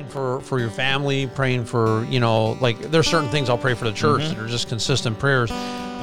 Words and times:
praying 0.00 0.12
for 0.12 0.40
for 0.40 0.58
your 0.58 0.70
family, 0.70 1.26
praying 1.26 1.64
for 1.64 2.04
you 2.04 2.20
know, 2.20 2.52
like 2.60 2.78
there's 2.90 3.06
certain 3.06 3.28
things 3.28 3.48
I'll 3.48 3.58
pray 3.58 3.74
for 3.74 3.84
the 3.84 3.92
church 3.92 4.22
mm-hmm. 4.22 4.34
that 4.34 4.44
are 4.44 4.48
just 4.48 4.68
consistent 4.68 5.18
prayers. 5.18 5.50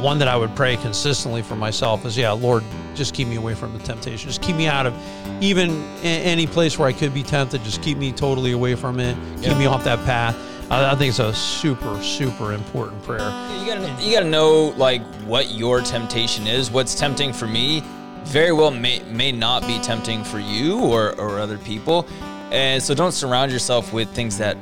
One 0.01 0.19
that 0.19 0.27
I 0.27 0.37
would 0.37 0.55
pray 0.55 0.75
consistently 0.77 1.41
for 1.41 1.55
myself 1.55 2.05
is, 2.05 2.15
yeah, 2.15 2.31
Lord, 2.31 2.63
just 2.93 3.15
keep 3.15 3.27
me 3.27 3.35
away 3.35 3.55
from 3.55 3.75
the 3.75 3.83
temptation. 3.83 4.29
Just 4.29 4.43
keep 4.43 4.55
me 4.55 4.67
out 4.67 4.85
of 4.85 4.93
even 5.41 5.83
any 6.03 6.45
place 6.45 6.77
where 6.77 6.87
I 6.87 6.93
could 6.93 7.15
be 7.15 7.23
tempted. 7.23 7.63
Just 7.63 7.81
keep 7.81 7.97
me 7.97 8.11
totally 8.11 8.51
away 8.51 8.75
from 8.75 8.99
it. 8.99 9.17
Keep 9.37 9.45
Yeah. 9.45 9.57
me 9.57 9.65
off 9.65 9.83
that 9.85 10.03
path. 10.05 10.35
I, 10.69 10.91
I 10.91 10.95
think 10.95 11.09
it's 11.09 11.19
a 11.19 11.33
super 11.33 11.99
super 12.03 12.53
important 12.53 13.01
prayer. 13.03 13.31
You 13.59 13.65
gotta, 13.65 14.03
you 14.03 14.11
gotta 14.13 14.29
know 14.29 14.73
like 14.77 15.01
what 15.25 15.51
your 15.51 15.81
temptation 15.81 16.45
is. 16.45 16.69
What's 16.69 16.93
tempting 16.93 17.33
for 17.33 17.47
me, 17.47 17.81
very 18.25 18.51
well 18.51 18.69
may 18.69 18.99
may 19.11 19.31
not 19.31 19.65
be 19.65 19.79
tempting 19.79 20.23
for 20.23 20.37
you 20.39 20.79
or 20.79 21.19
or 21.19 21.39
other 21.39 21.57
people, 21.57 22.05
and 22.51 22.81
so 22.81 22.93
don't 22.93 23.11
surround 23.11 23.51
yourself 23.51 23.91
with 23.91 24.09
things 24.09 24.37
that 24.37 24.57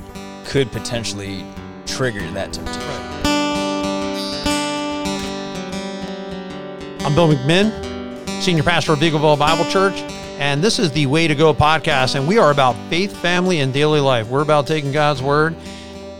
could 0.46 0.72
potentially 0.72 1.46
trigger 1.86 2.20
that 2.32 2.54
temptation. 2.54 2.82
I'm 7.06 7.14
Bill 7.14 7.28
McMinn, 7.28 8.42
Senior 8.42 8.64
Pastor 8.64 8.94
of 8.94 9.00
Eagleville 9.00 9.38
Bible 9.38 9.70
Church, 9.70 9.96
and 10.40 10.64
this 10.64 10.80
is 10.80 10.92
the 10.92 11.06
Way 11.06 11.28
to 11.28 11.36
Go 11.36 11.54
podcast. 11.54 12.16
And 12.16 12.28
we 12.28 12.38
are 12.40 12.52
about 12.52 12.76
faith, 12.90 13.16
family, 13.18 13.60
and 13.60 13.72
daily 13.72 14.00
life. 14.00 14.28
We're 14.28 14.42
about 14.42 14.66
taking 14.66 14.92
God's 14.92 15.22
Word, 15.22 15.56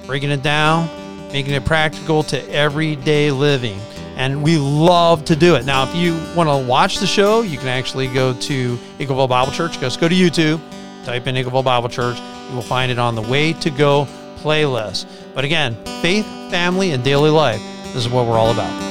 breaking 0.06 0.30
it 0.30 0.44
down, 0.44 0.88
making 1.32 1.54
it 1.54 1.66
practical 1.66 2.24
to 2.24 2.50
everyday 2.52 3.32
living. 3.32 3.80
And 4.16 4.44
we 4.44 4.58
love 4.58 5.26
to 5.26 5.36
do 5.36 5.56
it. 5.56 5.66
Now, 5.66 5.84
if 5.84 5.94
you 5.96 6.14
want 6.36 6.48
to 6.48 6.70
watch 6.70 7.00
the 7.00 7.08
show, 7.08 7.42
you 7.42 7.58
can 7.58 7.68
actually 7.68 8.08
go 8.08 8.34
to 8.34 8.78
Eagleville 9.00 9.28
Bible 9.28 9.52
Church. 9.52 9.80
Just 9.80 10.00
go 10.00 10.08
to 10.08 10.16
YouTube, 10.16 10.62
type 11.06 11.28
in 11.28 11.36
Eagleville 11.36 11.64
Bible 11.64 11.88
Church. 11.88 12.20
You 12.50 12.56
will 12.56 12.64
find 12.64 12.92
it 12.92 12.98
on 12.98 13.14
the 13.14 13.22
Way 13.22 13.54
to 13.54 13.70
Go 13.70 14.08
playlist. 14.38 15.06
But 15.36 15.46
again, 15.46 15.76
faith, 16.02 16.26
family, 16.50 16.92
and 16.92 17.04
daily 17.04 17.30
life. 17.30 17.62
This 17.94 17.98
is 17.98 18.10
what 18.10 18.26
we're 18.26 18.40
all 18.40 18.52
about. 18.52 18.82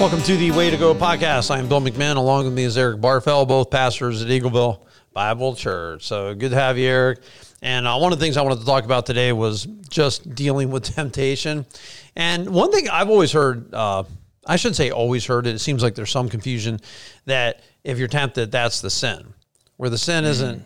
Welcome 0.00 0.20
to 0.22 0.36
the 0.36 0.50
Way 0.50 0.70
to 0.70 0.76
Go 0.76 0.94
podcast. 0.94 1.48
I'm 1.52 1.68
Bill 1.68 1.80
McMahon. 1.80 2.16
Along 2.16 2.44
with 2.44 2.52
me 2.52 2.64
is 2.64 2.76
Eric 2.76 3.00
Barfell, 3.00 3.46
both 3.46 3.70
pastors 3.70 4.20
at 4.20 4.28
Eagleville 4.28 4.80
Bible 5.12 5.54
Church. 5.54 6.04
So 6.04 6.34
good 6.34 6.50
to 6.50 6.56
have 6.56 6.76
you, 6.76 6.88
Eric. 6.88 7.20
And 7.62 7.86
uh, 7.86 7.96
one 7.96 8.12
of 8.12 8.18
the 8.18 8.24
things 8.24 8.36
I 8.36 8.42
wanted 8.42 8.58
to 8.58 8.66
talk 8.66 8.84
about 8.84 9.06
today 9.06 9.32
was 9.32 9.64
just 9.88 10.34
dealing 10.34 10.72
with 10.72 10.82
temptation. 10.94 11.66
And 12.16 12.50
one 12.50 12.72
thing 12.72 12.88
I've 12.88 13.10
always 13.10 13.30
heard, 13.30 13.72
uh, 13.72 14.02
I 14.44 14.56
shouldn't 14.56 14.76
say 14.76 14.90
always 14.90 15.24
heard 15.24 15.46
it, 15.46 15.54
it 15.54 15.60
seems 15.60 15.84
like 15.84 15.94
there's 15.94 16.10
some 16.10 16.28
confusion 16.28 16.80
that 17.26 17.62
if 17.84 17.96
you're 17.98 18.08
tempted, 18.08 18.50
that's 18.50 18.80
the 18.80 18.90
sin. 18.90 19.32
Where 19.84 19.90
the 19.90 19.98
sin 19.98 20.24
mm. 20.24 20.28
isn't, 20.28 20.64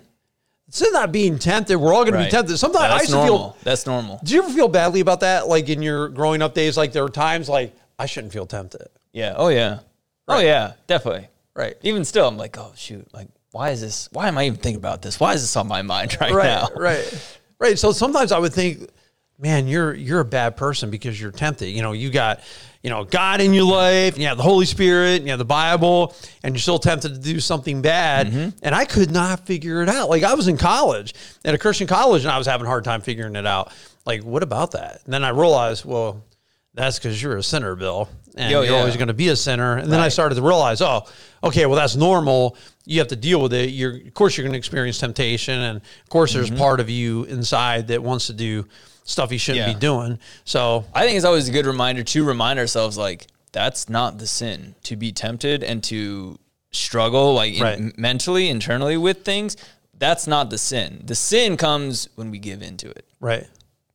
it's 0.69 0.93
not 0.93 1.11
being 1.11 1.41
tempted. 1.41 1.77
We're 1.77 1.93
all 1.93 2.05
going 2.05 2.13
to 2.13 2.19
be 2.19 2.23
Right. 2.27 2.31
tempted. 2.31 2.57
Sometimes 2.57 2.85
I 2.85 2.89
That's 2.89 3.01
used 3.01 3.11
to 3.15 3.17
normal. 3.17 3.51
feel 3.51 3.57
That's 3.65 3.85
normal. 3.85 4.21
do 4.23 4.33
you 4.33 4.45
ever 4.45 4.53
feel 4.53 4.69
badly 4.69 5.01
about 5.01 5.19
that? 5.21 5.49
Like 5.49 5.69
in 5.69 5.83
your 5.83 6.09
growing 6.09 6.41
up 6.41 6.55
days, 6.55 6.77
like 6.77 6.93
there 6.93 7.03
were 7.03 7.09
times 7.09 7.49
like 7.49 7.75
I 7.99 8.07
shouldn't 8.07 8.33
feel 8.33 8.47
tempted. 8.47 8.87
Yeah. 9.13 9.35
Oh 9.37 9.49
yeah. 9.49 9.81
Oh 10.29 10.39
yeah. 10.39 10.75
Definitely. 10.87 11.27
Right. 11.57 11.77
Even 11.83 12.05
still, 12.05 12.29
I'm 12.29 12.37
like, 12.37 12.57
oh 12.59 12.71
shoot, 12.77 13.13
like 13.13 13.27
why 13.51 13.71
is 13.71 13.81
this? 13.81 14.09
Why 14.13 14.29
am 14.29 14.39
I 14.39 14.45
even 14.47 14.61
thinking 14.61 14.79
about 14.79 15.03
this? 15.03 15.19
Why 15.19 15.33
is 15.35 15.41
this 15.41 15.57
on 15.57 15.67
my 15.67 15.83
mind 15.83 16.17
right, 16.21 16.33
Right. 16.33 16.47
now? 16.47 16.69
Right. 16.77 17.39
Right. 17.59 17.77
So 17.77 17.91
sometimes 17.91 18.31
I 18.31 18.39
would 18.39 18.53
think, 18.53 18.89
man, 19.37 19.67
you're 19.67 19.95
you're 19.95 20.21
a 20.21 20.25
bad 20.25 20.57
person 20.57 20.91
because 20.91 21.21
you're 21.21 21.33
tempted. 21.33 21.71
You 21.71 21.83
know, 21.83 21.91
you 21.91 22.11
got, 22.11 22.39
you 22.83 22.91
know, 22.91 23.05
God 23.05 23.41
in 23.41 23.53
your 23.53 23.65
life, 23.65 24.15
and 24.15 24.23
you 24.23 24.29
have 24.29 24.37
the 24.37 24.43
Holy 24.43 24.67
Spirit, 24.67 25.17
and 25.17 25.25
you 25.25 25.31
have 25.31 25.39
the 25.39 25.45
Bible, 25.45 26.15
and 26.43 26.55
you're 26.55 26.61
still 26.61 26.79
tempted 26.79 27.15
to 27.15 27.19
do 27.21 27.41
something 27.41 27.83
bad. 27.83 28.29
Mm-hmm. 28.29 28.59
And 28.63 28.75
I 28.75 28.85
could 28.85 29.11
not 29.11 29.47
figure 29.47 29.83
it 29.83 29.89
out. 29.89 30.09
Like 30.09 30.23
I 30.23 30.35
was 30.35 30.49
in 30.49 30.57
college 30.57 31.15
at 31.45 31.55
a 31.55 31.59
Christian 31.59 31.87
college 31.87 32.23
and 32.23 32.31
I 32.31 32.39
was 32.39 32.47
having 32.47 32.67
a 32.67 32.69
hard 32.69 32.85
time 32.85 33.01
figuring 33.01 33.37
it 33.37 33.47
out. 33.47 33.73
Like, 34.07 34.23
what 34.23 34.43
about 34.43 34.73
that? 34.73 35.03
And 35.05 35.13
then 35.13 35.25
I 35.25 35.31
realized, 35.31 35.85
well, 35.85 36.25
that's 36.73 36.99
because 36.99 37.21
you're 37.21 37.37
a 37.37 37.43
sinner, 37.43 37.75
Bill. 37.75 38.09
And 38.37 38.53
Yo, 38.53 38.63
you're 38.63 38.73
yeah. 38.73 38.79
always 38.79 38.97
going 38.97 39.09
to 39.09 39.15
be 39.15 39.29
a 39.29 39.37
sinner. 39.37 39.79
And 39.79 39.91
then 39.91 39.99
I 39.99 40.09
started 40.09 40.37
to 40.37 40.43
realize, 40.43 40.81
oh, 40.81 41.05
okay, 41.43 41.67
well, 41.67 41.75
that's 41.75 41.97
normal. 41.97 42.57
You 42.85 43.01
have 43.01 43.09
to 43.09 43.17
deal 43.17 43.43
with 43.43 43.53
it. 43.53 43.71
You're, 43.71 43.97
of 43.97 44.15
course, 44.15 44.37
you're 44.37 44.45
going 44.45 44.53
to 44.53 44.59
experience 44.59 44.99
temptation. 44.99 45.59
And 45.59 45.79
of 45.79 46.09
course, 46.09 46.33
there's 46.33 46.49
Mm-hmm. 46.49 46.59
part 46.59 46.79
of 46.79 46.89
you 46.89 47.25
inside 47.25 47.89
that 47.89 48.01
wants 48.03 48.29
to 48.29 48.33
do 48.33 48.65
stuff 49.09 49.33
you 49.33 49.39
shouldn't 49.39 49.67
Yeah. 49.67 49.73
be 49.73 49.79
doing. 49.81 50.19
So, 50.45 50.85
I 50.95 51.05
think 51.05 51.17
it's 51.17 51.25
always 51.25 51.49
a 51.49 51.53
good 51.53 51.67
reminder 51.67 52.03
to 52.05 52.25
remind 52.25 52.59
ourselves 52.59 52.97
like 52.99 53.27
that's 53.53 53.89
not 53.89 54.19
the 54.19 54.27
sin 54.27 54.75
to 54.85 54.95
be 54.97 55.11
tempted 55.13 55.65
and 55.65 55.83
to 55.85 56.39
struggle 56.71 57.33
like 57.35 57.55
in- 57.55 57.63
Right. 57.63 57.99
mentally 57.99 58.49
internally 58.49 58.97
with 58.99 59.25
things. 59.25 59.57
That's 59.99 60.27
not 60.27 60.51
the 60.51 60.59
sin. 60.59 61.03
The 61.07 61.15
sin 61.15 61.57
comes 61.57 62.09
when 62.15 62.31
we 62.31 62.39
give 62.39 62.63
into 62.63 62.89
it. 62.91 63.05
right. 63.21 63.47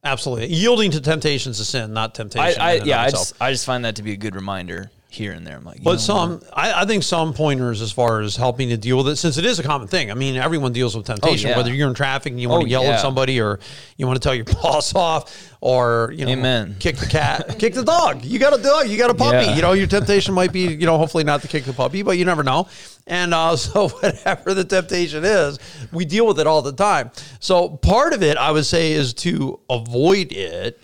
Absolutely. 0.06 0.54
Yielding 0.54 0.92
to 0.92 1.00
temptations 1.00 1.58
is 1.62 1.70
sin, 1.70 1.94
not 1.94 2.14
temptation. 2.14 2.62
I, 2.62 2.72
I 2.72 2.72
in 2.74 2.80
and 2.82 2.88
yeah, 2.90 3.02
I 3.02 3.06
itself. 3.06 3.24
just 3.30 3.42
I 3.42 3.52
just 3.54 3.66
find 3.66 3.86
that 3.86 3.96
to 3.96 4.04
be 4.04 4.12
a 4.12 4.18
good 4.18 4.36
reminder 4.36 4.92
here 5.14 5.32
and 5.32 5.46
there. 5.46 5.56
I'm 5.58 5.64
like, 5.64 5.84
But 5.84 6.00
some, 6.00 6.42
I, 6.54 6.82
I 6.82 6.86
think 6.86 7.04
some 7.04 7.34
pointers 7.34 7.82
as 7.82 7.92
far 7.92 8.22
as 8.22 8.36
helping 8.36 8.70
to 8.70 8.78
deal 8.78 8.98
with 8.98 9.08
it, 9.10 9.16
since 9.18 9.38
it 9.38 9.46
is 9.46 9.60
a 9.60 9.64
common 9.64 9.88
thing. 9.88 10.12
I 10.12 10.14
mean, 10.16 10.36
everyone 10.36 10.74
deals 10.74 10.96
with 10.96 11.06
temptation, 11.06 11.48
Oh, 11.48 11.52
yeah. 11.52 11.58
whether 11.58 11.74
you're 11.74 11.88
in 11.88 11.94
traffic 11.94 12.32
and 12.32 12.42
you 12.42 12.50
want 12.50 12.62
Oh, 12.62 12.66
to 12.66 12.70
yell 12.72 12.84
yeah. 12.84 12.92
at 12.92 13.00
somebody, 13.02 13.40
or 13.40 13.60
you 13.98 14.08
want 14.08 14.22
to 14.22 14.26
tell 14.26 14.36
your 14.36 14.46
boss 14.62 14.94
off, 14.96 15.52
or 15.62 16.14
you 16.16 16.26
know, 16.26 16.32
Amen. 16.32 16.76
kick 16.80 16.98
the 16.98 17.06
cat, 17.06 17.56
kick 17.60 17.74
the 17.74 17.84
dog. 17.84 18.26
You 18.26 18.40
got 18.40 18.58
a 18.58 18.62
dog, 18.62 18.88
you 18.90 18.98
got 18.98 19.12
a 19.12 19.14
puppy. 19.14 19.46
Yeah. 19.46 19.56
You 19.56 19.62
know, 19.62 19.74
your 19.74 19.88
temptation 19.88 20.34
might 20.34 20.52
be, 20.52 20.62
you 20.62 20.86
know, 20.86 20.98
hopefully 20.98 21.24
not 21.24 21.42
to 21.44 21.48
kick 21.48 21.64
the 21.64 21.74
puppy, 21.74 22.02
but 22.02 22.18
you 22.18 22.26
never 22.26 22.44
know. 22.44 22.68
And 23.08 23.34
uh, 23.34 23.56
so, 23.58 23.90
whatever 23.90 24.54
the 24.54 24.64
temptation 24.66 25.24
is, 25.24 25.60
we 25.92 26.06
deal 26.06 26.26
with 26.26 26.40
it 26.40 26.48
all 26.48 26.62
the 26.62 26.74
time. 26.74 27.12
So, 27.40 27.70
part 27.70 28.14
of 28.14 28.24
it, 28.24 28.38
I 28.38 28.52
would 28.52 28.66
say, 28.66 28.94
is 28.94 29.14
to 29.16 29.60
avoid 29.70 30.32
it 30.32 30.82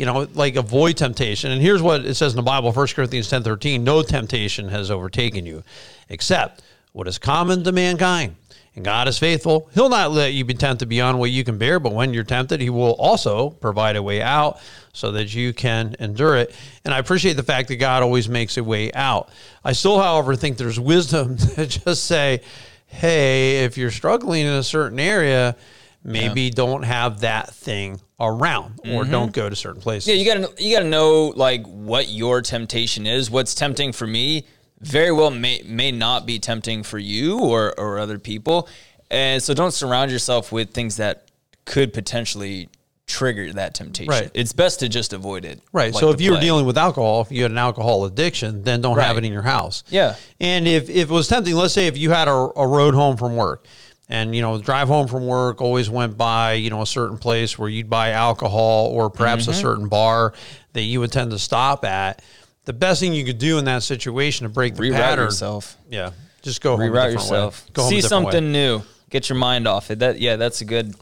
you 0.00 0.06
know, 0.06 0.26
like 0.32 0.56
avoid 0.56 0.96
temptation. 0.96 1.50
And 1.50 1.60
here's 1.60 1.82
what 1.82 2.06
it 2.06 2.14
says 2.14 2.32
in 2.32 2.36
the 2.36 2.42
Bible, 2.42 2.72
1 2.72 2.86
Corinthians 2.94 3.28
10 3.28 3.42
13, 3.42 3.84
no 3.84 4.02
temptation 4.02 4.70
has 4.70 4.90
overtaken 4.90 5.44
you, 5.44 5.62
except 6.08 6.62
what 6.92 7.06
is 7.06 7.18
common 7.18 7.62
to 7.64 7.70
mankind. 7.70 8.34
And 8.74 8.82
God 8.82 9.08
is 9.08 9.18
faithful. 9.18 9.68
He'll 9.74 9.90
not 9.90 10.10
let 10.10 10.32
you 10.32 10.46
be 10.46 10.54
tempted 10.54 10.88
beyond 10.88 11.18
what 11.18 11.30
you 11.30 11.44
can 11.44 11.58
bear, 11.58 11.78
but 11.78 11.92
when 11.92 12.14
you're 12.14 12.24
tempted, 12.24 12.62
He 12.62 12.70
will 12.70 12.92
also 12.92 13.50
provide 13.50 13.96
a 13.96 14.02
way 14.02 14.22
out 14.22 14.58
so 14.94 15.12
that 15.12 15.34
you 15.34 15.52
can 15.52 15.94
endure 16.00 16.38
it. 16.38 16.54
And 16.86 16.94
I 16.94 16.98
appreciate 16.98 17.34
the 17.34 17.42
fact 17.42 17.68
that 17.68 17.76
God 17.76 18.02
always 18.02 18.26
makes 18.26 18.56
a 18.56 18.64
way 18.64 18.90
out. 18.94 19.28
I 19.62 19.72
still, 19.72 20.00
however, 20.00 20.34
think 20.34 20.56
there's 20.56 20.80
wisdom 20.80 21.36
to 21.56 21.66
just 21.66 22.06
say, 22.06 22.40
hey, 22.86 23.64
if 23.64 23.76
you're 23.76 23.90
struggling 23.90 24.46
in 24.46 24.54
a 24.54 24.62
certain 24.62 24.98
area, 24.98 25.56
maybe 26.02 26.50
don't 26.50 26.82
have 26.82 27.20
that 27.20 27.50
thing 27.54 28.00
around 28.18 28.80
or 28.84 29.02
mm-hmm. 29.02 29.10
don't 29.10 29.32
go 29.32 29.48
to 29.48 29.56
certain 29.56 29.80
places. 29.80 30.08
Yeah, 30.08 30.14
you 30.14 30.24
gotta 30.24 30.62
you 30.62 30.74
gotta 30.76 30.88
know 30.88 31.32
like 31.36 31.64
what 31.66 32.08
your 32.08 32.42
temptation 32.42 33.06
is. 33.06 33.30
What's 33.30 33.54
tempting 33.54 33.92
for 33.92 34.06
me 34.06 34.46
very 34.80 35.12
well 35.12 35.30
may 35.30 35.62
may 35.64 35.92
not 35.92 36.26
be 36.26 36.38
tempting 36.38 36.82
for 36.82 36.98
you 36.98 37.38
or 37.38 37.78
or 37.78 37.98
other 37.98 38.18
people, 38.18 38.68
and 39.10 39.42
so 39.42 39.54
don't 39.54 39.72
surround 39.72 40.10
yourself 40.10 40.52
with 40.52 40.72
things 40.72 40.96
that 40.96 41.30
could 41.64 41.92
potentially 41.92 42.68
trigger 43.06 43.52
that 43.52 43.74
temptation. 43.74 44.10
Right. 44.10 44.30
It's 44.34 44.52
best 44.52 44.80
to 44.80 44.88
just 44.88 45.12
avoid 45.12 45.44
it. 45.44 45.60
Right. 45.72 45.92
like 45.92 46.00
so 46.00 46.10
if 46.10 46.20
you 46.20 46.32
were 46.32 46.40
dealing 46.40 46.64
with 46.64 46.78
alcohol, 46.78 47.22
if 47.22 47.32
you 47.32 47.42
had 47.42 47.50
an 47.50 47.58
alcohol 47.58 48.04
addiction, 48.04 48.62
then 48.62 48.80
don't 48.80 48.98
have 48.98 49.18
it 49.18 49.24
in 49.24 49.32
your 49.32 49.42
house. 49.42 49.82
Yeah. 49.90 50.14
And 50.38 50.68
if, 50.68 50.88
if 50.88 51.10
it 51.10 51.12
was 51.12 51.26
tempting, 51.26 51.54
let's 51.56 51.74
say 51.74 51.88
if 51.88 51.98
you 51.98 52.10
had 52.10 52.28
a, 52.28 52.30
a 52.30 52.66
road 52.66 52.94
home 52.94 53.16
from 53.16 53.34
work 53.34 53.66
and, 54.10 54.34
you 54.36 54.42
know, 54.42 54.60
drive 54.60 54.88
home 54.88 55.06
from 55.08 55.26
work 55.26 55.62
always 55.62 55.88
went 55.88 56.18
by, 56.18 56.52
you 56.54 56.68
know, 56.68 56.82
a 56.82 56.86
certain 56.86 57.16
place 57.16 57.58
where 57.58 57.68
you'd 57.70 57.88
buy 57.88 58.10
alcohol 58.10 58.88
or 58.88 59.08
perhaps 59.08 59.44
Mm-hmm. 59.44 59.52
a 59.52 59.54
certain 59.54 59.88
bar 59.88 60.34
that 60.74 60.82
you 60.82 61.00
would 61.00 61.12
tend 61.12 61.30
to 61.30 61.38
stop 61.38 61.84
at, 61.84 62.20
the 62.66 62.72
best 62.74 63.00
thing 63.00 63.14
you 63.14 63.24
could 63.24 63.38
do 63.38 63.56
in 63.58 63.64
that 63.64 63.82
situation 63.82 64.44
to 64.44 64.48
break 64.52 64.74
the 64.74 64.82
reroute 64.82 64.92
pattern. 64.92 65.24
yourself. 65.26 65.76
Yeah. 65.88 66.10
Just 66.42 66.60
go 66.60 66.72
home 66.76 66.80
Reroute 66.80 66.92
different 66.92 67.12
yourself. 67.14 67.64
way. 67.66 67.70
Go 67.72 67.82
home 67.82 67.90
See 67.90 68.00
different 68.00 68.24
way. 68.26 68.30
something 68.32 68.52
new. 68.52 68.82
Get 69.10 69.28
your 69.28 69.38
mind 69.38 69.66
off 69.68 69.90
it. 69.90 70.00
That 70.00 70.20
yeah, 70.20 70.36
that's 70.36 70.60
a 70.60 70.64
good 70.64 70.94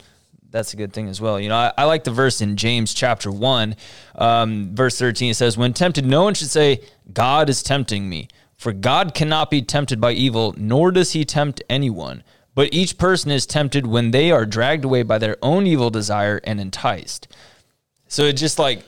that's 0.50 0.72
a 0.72 0.76
good 0.76 0.92
thing 0.92 1.08
as 1.08 1.20
well. 1.20 1.38
You 1.38 1.48
know, 1.50 1.56
I, 1.56 1.72
I 1.76 1.84
like 1.84 2.04
the 2.04 2.10
verse 2.10 2.40
in 2.40 2.56
James 2.56 2.94
chapter 2.94 3.30
one, 3.30 3.76
um, 4.16 4.74
verse 4.74 4.98
thirteen. 4.98 5.30
It 5.30 5.34
says, 5.34 5.56
"When 5.58 5.72
tempted, 5.74 6.06
no 6.06 6.22
one 6.24 6.34
should 6.34 6.48
say, 6.50 6.80
God 7.12 7.48
is 7.50 7.62
tempting 7.62 8.08
me, 8.08 8.28
for 8.56 8.72
God 8.72 9.14
cannot 9.14 9.50
be 9.50 9.60
tempted 9.62 10.00
by 10.00 10.12
evil, 10.12 10.54
nor 10.56 10.90
does 10.90 11.12
He 11.12 11.24
tempt 11.24 11.62
anyone. 11.68 12.22
But 12.58 12.74
each 12.74 12.98
person 12.98 13.30
is 13.30 13.46
tempted 13.46 13.86
when 13.86 14.10
they 14.10 14.32
are 14.32 14.44
dragged 14.44 14.84
away 14.84 15.04
by 15.04 15.18
their 15.18 15.36
own 15.42 15.64
evil 15.64 15.90
desire 15.90 16.40
and 16.42 16.60
enticed." 16.60 17.28
So 18.08 18.24
it 18.24 18.32
just 18.32 18.58
like 18.58 18.84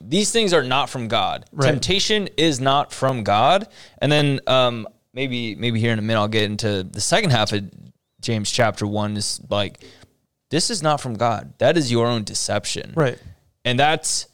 these 0.00 0.32
things 0.32 0.52
are 0.52 0.64
not 0.64 0.90
from 0.90 1.06
God. 1.06 1.44
Right. 1.52 1.70
Temptation 1.70 2.28
is 2.36 2.58
not 2.58 2.92
from 2.92 3.22
God. 3.22 3.68
And 3.98 4.10
then 4.10 4.40
um, 4.48 4.88
maybe 5.12 5.54
maybe 5.54 5.78
here 5.78 5.92
in 5.92 6.00
a 6.00 6.02
minute 6.02 6.18
I'll 6.18 6.26
get 6.26 6.50
into 6.50 6.82
the 6.82 7.00
second 7.00 7.30
half 7.30 7.52
of 7.52 7.70
James 8.20 8.50
chapter 8.50 8.88
one 8.88 9.16
is 9.16 9.40
like 9.48 9.84
this 10.50 10.68
is 10.68 10.82
not 10.82 11.00
from 11.00 11.14
God. 11.14 11.54
That 11.58 11.76
is 11.76 11.92
your 11.92 12.08
own 12.08 12.24
deception. 12.24 12.92
Right. 12.96 13.20
And 13.64 13.78
that's 13.78 14.26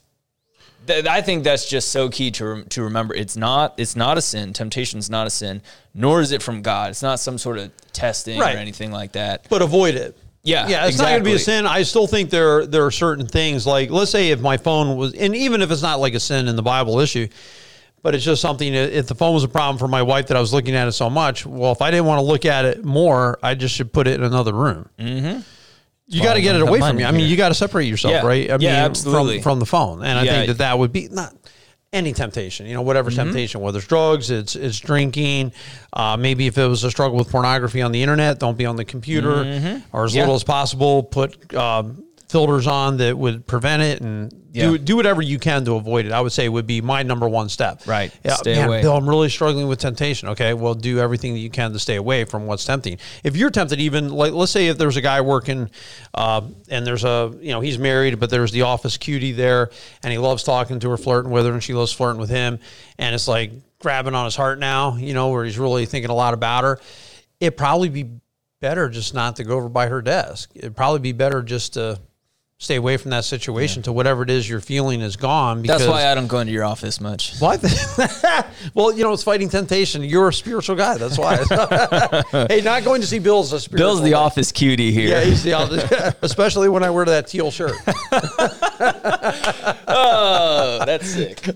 th- 0.86 1.06
I 1.06 1.20
think 1.22 1.44
that's 1.44 1.68
just 1.68 1.90
so 1.90 2.08
key 2.08 2.30
to 2.32 2.44
rem- 2.46 2.64
to 2.70 2.82
remember. 2.82 3.14
It's 3.14 3.36
not 3.36 3.74
it's 3.78 3.96
not 3.96 4.18
a 4.18 4.22
sin. 4.22 4.52
Temptation 4.52 4.98
is 4.98 5.08
not 5.10 5.26
a 5.26 5.30
sin, 5.30 5.62
nor 5.94 6.20
is 6.20 6.32
it 6.32 6.42
from 6.42 6.62
God. 6.62 6.90
It's 6.90 7.02
not 7.02 7.20
some 7.20 7.38
sort 7.38 7.58
of 7.58 7.70
testing 7.92 8.38
Right. 8.38 8.54
or 8.56 8.58
anything 8.58 8.90
like 8.92 9.12
that. 9.12 9.46
But 9.48 9.62
avoid 9.62 9.94
it. 9.94 10.16
Yeah, 10.44 10.66
Yeah, 10.66 10.86
it's 10.88 10.98
not 10.98 11.04
going 11.08 11.18
to 11.20 11.24
be 11.24 11.30
a 11.30 11.34
exactly. 11.34 11.54
sin. 11.58 11.66
I 11.66 11.82
still 11.84 12.06
think 12.08 12.30
there 12.30 12.66
there 12.66 12.84
are 12.84 12.90
certain 12.90 13.26
things 13.26 13.66
like 13.66 13.90
let's 13.90 14.10
say 14.10 14.30
if 14.30 14.40
my 14.40 14.56
phone 14.56 14.96
was, 14.96 15.14
and 15.14 15.36
even 15.36 15.62
if 15.62 15.70
it's 15.70 15.82
not 15.82 16.00
like 16.00 16.14
a 16.14 16.20
sin 16.20 16.48
in 16.48 16.56
the 16.56 16.62
Bible 16.62 16.98
issue, 16.98 17.28
but 18.02 18.16
it's 18.16 18.24
just 18.24 18.42
something. 18.42 18.72
that 18.72 18.92
If 18.92 19.06
the 19.06 19.14
phone 19.14 19.34
was 19.34 19.44
a 19.44 19.48
problem 19.48 19.78
for 19.78 19.86
my 19.86 20.02
wife 20.02 20.26
that 20.26 20.36
I 20.36 20.40
was 20.40 20.52
looking 20.52 20.74
at 20.74 20.88
it 20.88 20.92
so 20.92 21.08
much, 21.08 21.46
well, 21.46 21.70
if 21.70 21.80
I 21.80 21.92
didn't 21.92 22.06
want 22.06 22.18
to 22.18 22.24
look 22.24 22.44
at 22.44 22.64
it 22.64 22.84
more, 22.84 23.38
I 23.40 23.54
just 23.54 23.76
should 23.76 23.92
put 23.92 24.08
it 24.08 24.18
in 24.18 24.24
another 24.24 24.52
room. 24.52 24.88
Mm-hmm. 24.98 25.40
You 26.12 26.22
got 26.22 26.34
to 26.34 26.40
get 26.42 26.54
it 26.56 26.62
away 26.62 26.78
from 26.78 26.98
you. 26.98 27.06
I 27.06 27.10
mean, 27.10 27.28
you 27.28 27.36
got 27.36 27.48
to 27.48 27.54
separate 27.54 27.86
yourself, 27.86 28.12
Yeah. 28.12 28.26
right? 28.26 28.50
I 28.50 28.56
Yeah, 28.58 28.58
mean, 28.58 28.68
absolutely. 28.90 29.36
From, 29.36 29.52
from 29.54 29.58
the 29.60 29.66
phone, 29.66 30.04
and 30.04 30.18
I 30.18 30.22
Yeah. 30.24 30.32
think 30.32 30.46
that 30.48 30.58
that 30.58 30.78
would 30.78 30.92
be 30.92 31.08
not 31.10 31.34
any 31.92 32.12
temptation. 32.12 32.66
You 32.66 32.74
know, 32.74 32.82
whatever 32.82 33.10
Mm-hmm. 33.10 33.24
temptation, 33.24 33.60
whether 33.60 33.78
it's 33.78 33.86
drugs, 33.86 34.30
it's 34.30 34.54
it's 34.56 34.78
drinking. 34.78 35.52
Uh, 35.92 36.16
maybe 36.16 36.46
if 36.46 36.56
it 36.58 36.66
was 36.66 36.84
a 36.84 36.90
struggle 36.90 37.16
with 37.18 37.30
pornography 37.30 37.82
on 37.82 37.92
the 37.92 38.02
internet, 38.02 38.38
don't 38.38 38.56
be 38.58 38.66
on 38.66 38.76
the 38.76 38.84
computer, 38.84 39.30
or 39.30 39.40
as 39.42 40.12
Mm-hmm. 40.12 40.16
Yeah. 40.16 40.22
little 40.22 40.34
as 40.34 40.44
possible. 40.44 41.02
Put 41.02 41.54
um, 41.54 42.04
filters 42.32 42.66
on 42.66 42.96
that 42.96 43.16
would 43.16 43.46
prevent 43.46 43.82
it, 43.82 44.00
and 44.00 44.32
Yeah. 44.52 44.70
do 44.70 44.78
do 44.78 44.96
whatever 44.96 45.20
you 45.20 45.38
can 45.38 45.64
to 45.66 45.74
avoid 45.76 46.06
it. 46.06 46.12
I 46.12 46.20
would 46.22 46.32
say 46.32 46.48
would 46.48 46.66
be 46.66 46.80
my 46.80 47.02
number 47.02 47.28
one 47.28 47.50
step. 47.50 47.82
Right. 47.86 48.10
Yeah, 48.24 48.34
Stay 48.36 48.54
man, 48.54 48.68
away. 48.68 48.80
Bill, 48.80 48.96
I'm 48.96 49.06
really 49.08 49.28
struggling 49.28 49.68
with 49.68 49.78
temptation. 49.78 50.30
Okay, 50.30 50.54
well, 50.54 50.74
do 50.74 50.98
everything 50.98 51.34
that 51.34 51.40
you 51.40 51.50
can 51.50 51.72
to 51.74 51.78
stay 51.78 51.96
away 51.96 52.24
from 52.24 52.46
what's 52.46 52.64
tempting. 52.64 52.98
If 53.22 53.36
you're 53.36 53.50
tempted, 53.50 53.78
even 53.80 54.08
like 54.10 54.32
let's 54.32 54.50
say 54.50 54.68
if 54.68 54.78
there's 54.78 54.96
a 54.96 55.02
guy 55.02 55.20
working, 55.20 55.68
uh, 56.14 56.40
and 56.70 56.86
there's 56.86 57.04
a 57.04 57.32
you 57.40 57.52
know 57.52 57.60
he's 57.60 57.78
married, 57.78 58.18
but 58.18 58.30
there's 58.30 58.50
the 58.50 58.62
office 58.62 58.96
cutie 58.96 59.32
there, 59.32 59.70
and 60.02 60.10
he 60.10 60.18
loves 60.18 60.42
talking 60.42 60.80
to 60.80 60.88
her, 60.90 60.96
flirting 60.96 61.30
with 61.30 61.44
her, 61.46 61.52
and 61.52 61.62
she 61.62 61.74
loves 61.74 61.92
flirting 61.92 62.20
with 62.20 62.30
him, 62.30 62.58
and 62.98 63.14
it's 63.14 63.28
like 63.28 63.52
grabbing 63.78 64.14
on 64.14 64.24
his 64.24 64.36
heart 64.36 64.58
now, 64.58 64.96
you 64.96 65.12
know, 65.12 65.28
where 65.28 65.44
he's 65.44 65.58
really 65.58 65.84
thinking 65.84 66.10
a 66.10 66.14
lot 66.14 66.32
about 66.32 66.64
her. 66.64 66.80
It'd 67.40 67.58
probably 67.58 67.90
be 67.90 68.08
better 68.60 68.88
just 68.88 69.12
not 69.12 69.36
to 69.36 69.44
go 69.44 69.56
over 69.56 69.68
by 69.68 69.88
her 69.88 70.00
desk. 70.00 70.50
It'd 70.54 70.76
probably 70.76 71.00
be 71.00 71.12
better 71.12 71.42
just 71.42 71.74
to 71.74 71.98
stay 72.62 72.76
away 72.76 72.96
from 72.96 73.10
that 73.10 73.24
situation 73.24 73.82
till 73.82 73.92
whatever 73.94 74.22
it 74.22 74.30
is 74.30 74.48
you're 74.48 74.60
feeling 74.60 75.00
is 75.00 75.16
gone. 75.16 75.62
Because 75.62 75.80
That's 75.80 75.90
why 75.90 76.06
I 76.06 76.14
don't 76.14 76.28
go 76.28 76.38
into 76.38 76.52
your 76.52 76.62
office 76.64 77.00
much. 77.00 77.34
think- 77.40 78.44
well, 78.74 78.92
you 78.96 79.02
know, 79.02 79.12
it's 79.12 79.24
fighting 79.24 79.48
temptation. 79.48 80.04
You're 80.04 80.28
a 80.28 80.32
spiritual 80.32 80.76
guy. 80.76 80.96
That's 80.96 81.18
why. 81.18 81.36
hey, 82.48 82.60
not 82.60 82.84
going 82.84 83.00
to 83.00 83.06
see 83.06 83.18
Bill's 83.18 83.52
a 83.52 83.58
spiritual 83.58 83.88
Bill's 83.88 84.02
the 84.02 84.10
guy. 84.12 84.18
office 84.20 84.52
cutie 84.52 84.92
here. 84.92 85.08
Yeah, 85.08 85.24
he's 85.24 85.42
the 85.42 85.54
office, 85.54 86.14
especially 86.22 86.68
when 86.68 86.84
I 86.84 86.90
wear 86.90 87.04
that 87.06 87.26
teal 87.26 87.50
shirt. 87.50 87.74
oh, 89.88 90.82
that's 90.84 91.10
sick. 91.10 91.40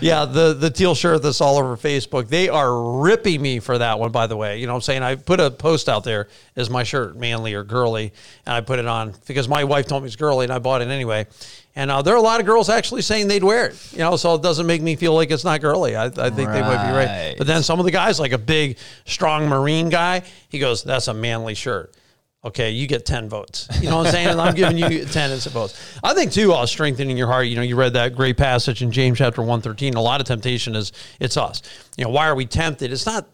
Yeah, 0.00 0.24
the 0.24 0.54
the 0.54 0.70
teal 0.70 0.94
shirt 0.94 1.22
that's 1.22 1.40
all 1.40 1.58
over 1.58 1.76
Facebook. 1.76 2.28
They 2.28 2.48
are 2.48 3.00
ripping 3.00 3.40
me 3.42 3.60
for 3.60 3.78
that 3.78 3.98
one, 3.98 4.10
by 4.10 4.26
the 4.26 4.36
way. 4.36 4.58
You 4.58 4.66
know 4.66 4.72
what 4.72 4.78
I'm 4.78 4.82
saying? 4.82 5.02
I 5.02 5.14
put 5.16 5.38
a 5.38 5.50
post 5.50 5.88
out 5.88 6.02
there 6.02 6.28
as 6.56 6.70
my 6.70 6.82
shirt, 6.82 7.16
manly 7.16 7.54
or 7.54 7.62
girly, 7.62 8.12
and 8.46 8.54
I 8.54 8.60
put 8.62 8.78
it 8.78 8.86
on 8.86 9.14
because 9.26 9.48
my 9.48 9.64
wife 9.64 9.86
told 9.86 10.02
me 10.02 10.06
it's 10.08 10.16
girly 10.16 10.44
and 10.44 10.52
I 10.52 10.58
bought 10.58 10.82
it 10.82 10.88
anyway. 10.88 11.26
And 11.74 11.90
uh, 11.90 12.02
there 12.02 12.14
are 12.14 12.18
a 12.18 12.22
lot 12.22 12.40
of 12.40 12.46
girls 12.46 12.68
actually 12.68 13.02
saying 13.02 13.28
they'd 13.28 13.44
wear 13.44 13.68
it, 13.68 13.92
you 13.92 13.98
know, 13.98 14.16
so 14.16 14.34
it 14.34 14.42
doesn't 14.42 14.66
make 14.66 14.82
me 14.82 14.94
feel 14.96 15.14
like 15.14 15.30
it's 15.30 15.44
not 15.44 15.60
girly. 15.60 15.96
I, 15.96 16.06
I 16.06 16.30
think 16.30 16.50
they 16.50 16.60
might 16.60 16.86
be 16.88 16.92
right. 16.92 17.06
Right. 17.06 17.34
But 17.38 17.46
then 17.46 17.62
some 17.62 17.78
of 17.78 17.86
the 17.86 17.90
guys, 17.90 18.20
like 18.20 18.32
a 18.32 18.38
big, 18.38 18.78
strong 19.06 19.48
Marine 19.48 19.88
guy, 19.88 20.22
he 20.48 20.58
goes, 20.58 20.82
That's 20.82 21.08
a 21.08 21.14
manly 21.14 21.54
shirt. 21.54 21.94
Okay, 22.44 22.70
you 22.70 22.88
get 22.88 23.06
10 23.06 23.28
votes. 23.28 23.68
You 23.80 23.88
know 23.88 23.98
what 23.98 24.06
I'm 24.08 24.12
saying? 24.12 24.26
And 24.26 24.40
I'm 24.40 24.54
giving 24.54 24.76
you 24.76 25.04
10 25.06 25.30
as 25.30 25.46
votes. 25.46 25.96
I 26.02 26.12
think, 26.12 26.32
too, 26.32 26.52
uh, 26.52 26.66
strengthening 26.66 27.16
your 27.16 27.28
heart. 27.28 27.46
You 27.46 27.54
know, 27.54 27.62
you 27.62 27.76
read 27.76 27.92
that 27.92 28.16
great 28.16 28.36
passage 28.36 28.82
in 28.82 28.90
James 28.90 29.18
chapter 29.18 29.42
113. 29.42 29.94
A 29.94 30.00
lot 30.02 30.20
of 30.20 30.26
temptation 30.26 30.74
is 30.74 30.92
it's 31.20 31.36
us. 31.36 31.62
You 31.96 32.02
know, 32.04 32.10
why 32.10 32.26
are 32.26 32.34
we 32.34 32.44
tempted? 32.46 32.92
It's 32.92 33.06
not, 33.06 33.28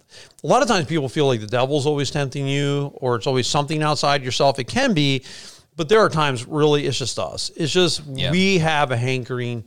a 0.44 0.46
lot 0.46 0.60
of 0.60 0.68
times 0.68 0.86
people 0.88 1.08
feel 1.08 1.26
like 1.26 1.40
the 1.40 1.46
devil's 1.46 1.86
always 1.86 2.10
tempting 2.10 2.46
you 2.46 2.92
or 2.96 3.16
it's 3.16 3.26
always 3.26 3.46
something 3.46 3.82
outside 3.82 4.22
yourself. 4.22 4.58
It 4.58 4.64
can 4.68 4.92
be, 4.92 5.24
but 5.74 5.88
there 5.88 6.00
are 6.00 6.10
times 6.10 6.44
really 6.46 6.86
it's 6.86 6.98
just 6.98 7.18
us. 7.18 7.50
It's 7.56 7.72
just 7.72 8.02
Yeah. 8.12 8.30
we 8.30 8.58
have 8.58 8.90
a 8.90 8.96
hankering 8.98 9.64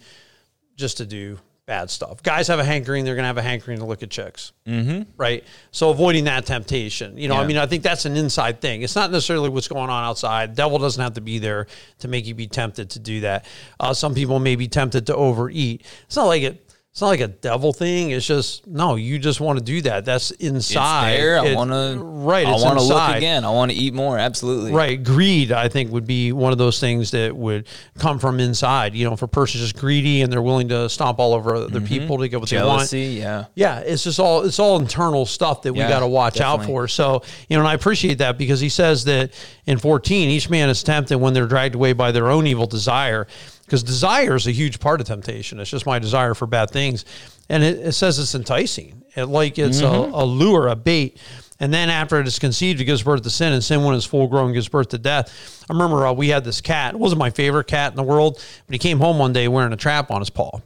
just 0.76 0.98
to 0.98 1.06
do 1.08 1.40
bad 1.72 1.90
stuff. 1.90 2.22
Guys 2.22 2.50
have 2.50 2.60
a 2.60 2.66
hankering, 2.66 3.06
they're 3.06 3.16
going 3.16 3.24
to 3.24 3.28
have 3.28 3.38
a 3.38 3.42
hankering 3.42 3.80
to 3.80 3.86
look 3.86 4.04
at 4.04 4.10
chicks. 4.10 4.52
Mm-hmm. 4.68 5.04
Right. 5.16 5.46
So 5.72 5.90
avoiding 5.90 6.26
that 6.26 6.46
temptation. 6.46 7.18
You 7.18 7.30
know, 7.30 7.36
I 7.36 7.48
mean, 7.48 7.56
I 7.56 7.66
think 7.66 7.82
that's 7.82 8.04
an 8.04 8.18
inside 8.18 8.60
thing. 8.60 8.82
It's 8.82 8.94
not 8.94 9.10
necessarily 9.10 9.48
what's 9.48 9.70
going 9.70 9.90
on 9.90 10.04
outside. 10.04 10.54
Devil 10.54 10.80
doesn't 10.80 11.02
have 11.02 11.14
to 11.14 11.22
be 11.22 11.40
there 11.40 11.68
to 12.00 12.10
make 12.10 12.28
you 12.28 12.36
be 12.36 12.48
tempted 12.48 12.90
to 12.90 13.00
do 13.00 13.22
that. 13.22 13.46
Uh, 13.80 13.94
some 13.94 14.14
people 14.14 14.38
may 14.38 14.58
be 14.58 14.68
tempted 14.68 15.08
to 15.08 15.16
overeat. 15.16 15.86
It's 16.04 16.18
not 16.18 16.26
like 16.26 16.44
it. 16.44 16.71
It's 16.92 17.00
not 17.00 17.08
like 17.08 17.22
a 17.22 17.30
devil 17.30 17.72
thing. 17.72 18.12
It's 18.12 18.26
just 18.28 18.68
no. 18.68 18.96
You 18.96 19.18
just 19.18 19.40
want 19.40 19.58
to 19.58 19.64
do 19.64 19.82
that. 19.84 20.04
That's 20.04 20.32
It's 20.32 20.42
inside. 20.42 21.14
there. 21.18 21.40
I 21.40 21.46
It- 21.48 21.56
want 21.56 21.70
to. 21.72 21.98
Right. 22.04 22.46
I 22.46 22.52
want 22.52 22.78
to 22.80 22.84
look 22.84 23.16
again. 23.16 23.46
I 23.46 23.50
want 23.50 23.72
to 23.72 23.78
eat 23.78 23.94
more. 23.94 24.18
Absolutely. 24.18 24.74
Right. 24.74 25.02
Greed, 25.02 25.54
I 25.54 25.70
think, 25.70 25.90
would 25.94 26.06
be 26.06 26.34
one 26.34 26.52
of 26.52 26.58
those 26.58 26.82
things 26.82 27.12
that 27.12 27.34
would 27.34 27.68
come 27.98 28.20
from 28.20 28.42
inside. 28.42 28.94
You 28.94 29.06
know, 29.06 29.14
if 29.14 29.22
a 29.22 29.28
person's 29.28 29.64
just 29.64 29.78
greedy 29.78 30.22
and 30.22 30.34
they're 30.34 30.42
willing 30.42 30.68
to 30.68 30.90
stomp 30.90 31.18
all 31.20 31.34
over 31.34 31.56
other 31.56 31.80
people 31.80 32.18
to 32.18 32.28
get 32.28 32.42
what 32.42 32.50
they 32.50 32.58
want. 32.58 32.68
Mm-hmm. 32.68 32.78
Jealousy. 32.78 33.00
Yeah. 33.20 33.46
Yeah, 33.56 33.80
it's 33.80 34.04
just 34.04 34.20
all 34.20 34.42
it's 34.42 34.60
all 34.60 34.78
internal 34.78 35.26
stuff 35.26 35.62
that 35.62 35.72
we 35.72 35.80
got 35.80 36.02
to 36.02 36.08
watch 36.08 36.42
out 36.42 36.66
for. 36.66 36.90
So, 36.90 37.24
you 37.48 37.56
know, 37.56 37.62
and 37.62 37.70
I 37.70 37.74
appreciate 37.74 38.18
that 38.18 38.38
because 38.38 38.60
he 38.60 38.68
says 38.68 39.06
that 39.06 39.32
in 39.66 39.78
14, 39.78 40.30
each 40.30 40.50
man 40.50 40.68
is 40.68 40.84
tempted 40.84 41.18
when 41.18 41.34
they're 41.34 41.48
dragged 41.48 41.76
away 41.76 41.94
by 41.94 42.12
their 42.12 42.28
own 42.30 42.48
evil 42.48 42.68
desire. 42.68 43.28
Because 43.72 43.84
desire 43.84 44.36
is 44.36 44.48
a 44.48 44.52
huge 44.52 44.82
part 44.82 45.00
of 45.00 45.08
temptation. 45.08 45.58
It's 45.62 45.70
just 45.72 45.86
my 45.86 45.98
desire 45.98 46.34
for 46.34 46.46
bad 46.46 46.72
things. 46.72 47.06
And 47.48 47.64
it, 47.64 47.80
it 47.80 47.92
says 47.94 48.20
it's 48.20 48.36
enticing. 48.36 49.02
It, 49.16 49.28
like 49.28 49.58
it's 49.58 49.82
Mm-hmm. 49.82 50.14
a, 50.14 50.24
a 50.24 50.26
lure, 50.26 50.68
a 50.68 50.76
bait. 50.76 51.18
And 51.58 51.74
then 51.74 51.90
after 51.90 52.20
it 52.20 52.28
is 52.28 52.38
conceived, 52.38 52.82
it 52.82 52.84
gives 52.84 53.02
birth 53.02 53.22
to 53.22 53.30
sin, 53.30 53.54
and 53.54 53.64
sin, 53.64 53.82
when 53.86 53.96
it's 53.96 54.04
full 54.06 54.28
grown, 54.28 54.52
gives 54.52 54.68
birth 54.68 54.90
to 54.90 54.98
death. 54.98 55.64
I 55.70 55.74
remember 55.74 56.06
uh, 56.06 56.12
we 56.12 56.28
had 56.28 56.44
this 56.44 56.60
cat. 56.60 56.96
It 56.96 57.00
wasn't 57.00 57.20
my 57.20 57.30
favorite 57.30 57.68
cat 57.68 57.94
in 57.94 57.96
the 57.96 58.04
world, 58.04 58.44
but 58.68 58.74
he 58.74 58.78
came 58.78 59.00
home 59.00 59.18
one 59.18 59.32
day 59.32 59.48
wearing 59.48 59.72
a 59.72 59.78
trap 59.78 60.12
on 60.12 60.20
his 60.20 60.30
paw 60.30 60.60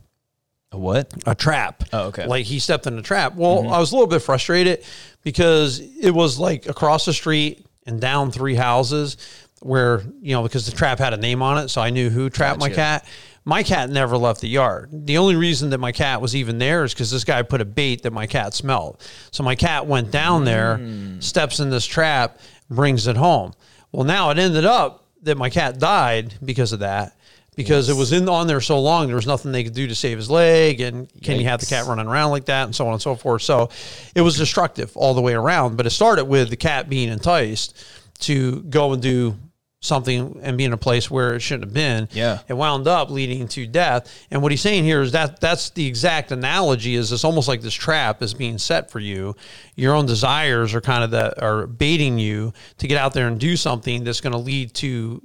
A 0.72 0.78
what? 0.80 1.14
a 1.28 1.36
trap. 1.36 1.84
Oh, 1.94 2.06
okay. 2.08 2.26
Like 2.26 2.46
he 2.48 2.58
stepped 2.58 2.88
in 2.88 2.98
a 2.98 3.04
trap. 3.04 3.36
Well, 3.36 3.70
I 3.72 3.78
was 3.78 3.92
a 3.92 3.96
little 3.96 4.08
bit 4.08 4.24
frustrated 4.24 4.84
because 5.22 5.80
it 5.80 6.10
was 6.10 6.40
like 6.40 6.66
across 6.66 7.06
the 7.06 7.14
street 7.14 7.68
and 7.86 8.02
down 8.02 8.32
three 8.32 8.56
houses 8.56 9.18
where, 9.66 10.04
you 10.22 10.36
know, 10.36 10.44
because 10.44 10.68
the 10.68 10.72
trap 10.72 11.00
had 11.00 11.14
a 11.14 11.18
name 11.18 11.42
on 11.42 11.58
it. 11.58 11.70
So 11.70 11.82
I 11.82 11.90
knew 11.90 12.12
who 12.12 12.30
trapped 12.30 12.60
my 12.60 12.70
cat. 12.70 13.04
My 13.46 13.64
cat 13.64 13.90
never 13.90 14.16
left 14.16 14.42
the 14.42 14.48
yard. 14.48 14.90
The 14.92 15.18
only 15.18 15.36
reason 15.36 15.72
that 15.72 15.80
my 15.80 15.92
cat 15.92 16.22
was 16.22 16.36
even 16.36 16.60
there 16.60 16.84
is 16.84 16.94
because 16.94 17.10
this 17.10 17.24
guy 17.24 17.42
put 17.42 17.62
a 17.62 17.66
bait 17.66 18.04
that 18.04 18.12
my 18.12 18.28
cat 18.28 18.54
smelled. 18.54 19.02
So 19.32 19.42
my 19.44 19.56
cat 19.56 19.88
went 19.88 20.12
down 20.12 20.46
there, 20.46 20.78
hmm. 20.78 21.20
steps 21.20 21.60
in 21.60 21.72
this 21.72 21.86
trap, 21.86 22.40
brings 22.70 23.08
it 23.08 23.18
home. 23.18 23.54
Well, 23.92 24.04
now 24.04 24.30
it 24.30 24.38
ended 24.38 24.66
up 24.66 25.06
that 25.24 25.36
my 25.36 25.50
cat 25.50 25.80
died 25.80 26.36
because 26.44 26.72
of 26.72 26.80
that. 26.80 27.18
Because 27.56 27.88
it 27.88 27.96
was 27.96 28.12
in 28.12 28.28
on 28.28 28.48
there 28.48 28.62
so 28.62 28.80
long, 28.82 29.08
there 29.08 29.16
was 29.16 29.26
nothing 29.26 29.52
they 29.52 29.64
could 29.64 29.74
do 29.74 29.88
to 29.88 29.96
save 29.96 30.18
his 30.18 30.30
leg, 30.30 30.82
and 30.82 31.10
can 31.24 31.40
you 31.40 31.46
have 31.46 31.62
the 31.62 31.66
cat 31.66 31.86
running 31.86 32.06
around 32.06 32.32
like 32.32 32.46
that, 32.46 32.66
and 32.66 32.76
so 32.76 32.86
on 32.86 32.92
and 32.92 33.02
so 33.02 33.16
forth. 33.16 33.44
So, 33.44 33.70
it 34.14 34.20
was 34.20 34.38
destructive 34.38 34.92
all 34.98 35.14
the 35.14 35.22
way 35.22 35.34
around. 35.34 35.78
But 35.78 35.86
it 35.86 35.92
started 35.92 36.26
with 36.26 36.50
the 36.50 36.58
cat 36.58 36.90
being 36.90 37.08
enticed 37.08 37.82
to 38.20 38.62
go 38.64 38.94
and 38.94 39.02
do 39.02 39.38
something 39.86 40.40
and 40.42 40.58
be 40.58 40.66
in 40.66 40.74
a 40.74 40.78
place 40.78 41.10
where 41.10 41.36
it 41.36 41.40
shouldn't 41.42 41.66
have 41.66 41.74
been. 41.74 42.10
Yeah. 42.12 42.40
It 42.48 42.54
wound 42.54 42.88
up 42.88 43.10
leading 43.10 43.48
to 43.50 43.68
death. 43.68 44.12
And 44.32 44.42
what 44.42 44.52
he's 44.52 44.62
saying 44.62 44.84
here 44.84 45.02
is 45.02 45.12
that 45.14 45.40
that's 45.40 45.70
the 45.72 45.86
exact 45.86 46.32
analogy 46.32 46.96
is 46.96 47.12
it's 47.12 47.24
almost 47.24 47.48
like 47.48 47.62
this 47.62 47.74
trap 47.74 48.22
is 48.22 48.34
being 48.34 48.58
set 48.58 48.92
for 48.92 49.00
you. 49.00 49.36
Your 49.76 49.94
own 49.94 50.06
desires 50.06 50.74
are 50.74 50.82
kind 50.82 51.04
of 51.04 51.12
that 51.12 51.42
are 51.42 51.68
baiting 51.68 52.18
you 52.20 52.54
to 52.80 52.88
get 52.88 52.98
out 52.98 53.14
there 53.14 53.28
and 53.28 53.40
do 53.40 53.56
something 53.56 54.04
that's 54.04 54.22
going 54.22 54.34
to 54.34 54.40
lead 54.40 54.74
to 54.76 55.22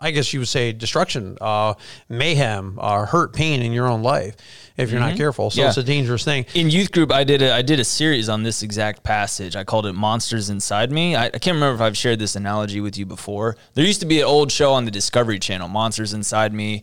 I 0.00 0.10
guess 0.10 0.32
you 0.32 0.40
would 0.40 0.48
say 0.48 0.72
destruction, 0.72 1.38
uh, 1.40 1.74
mayhem, 2.08 2.78
uh, 2.80 3.06
hurt, 3.06 3.32
pain 3.32 3.62
in 3.62 3.72
your 3.72 3.86
own 3.86 4.02
life 4.02 4.34
if 4.76 4.90
you're 4.90 4.98
not 5.00 5.16
careful. 5.16 5.50
So 5.50 5.60
Yeah. 5.62 5.68
it's 5.68 5.76
a 5.76 5.84
dangerous 5.84 6.24
thing. 6.24 6.46
in 6.54 6.68
youth 6.68 6.90
group 6.90 7.12
i 7.12 7.22
did 7.22 7.40
a 7.42 7.54
i 7.54 7.62
did 7.62 7.78
a 7.78 7.84
series 7.84 8.28
on 8.28 8.42
this 8.42 8.62
exact 8.64 9.04
passage. 9.04 9.54
I 9.54 9.62
called 9.62 9.86
it 9.86 9.92
monsters 9.92 10.50
inside 10.50 10.90
me. 10.90 11.14
I, 11.14 11.26
I 11.26 11.30
can't 11.30 11.54
remember 11.54 11.76
if 11.76 11.80
i've 11.80 11.96
shared 11.96 12.18
this 12.18 12.34
analogy 12.34 12.80
with 12.80 12.98
you 12.98 13.06
before. 13.06 13.56
There 13.74 13.84
used 13.84 14.00
to 14.00 14.06
be 14.06 14.18
an 14.18 14.26
old 14.26 14.50
show 14.50 14.72
on 14.72 14.84
the 14.84 14.90
discovery 14.90 15.38
channel 15.38 15.68
monsters 15.68 16.12
inside 16.12 16.52
me. 16.52 16.82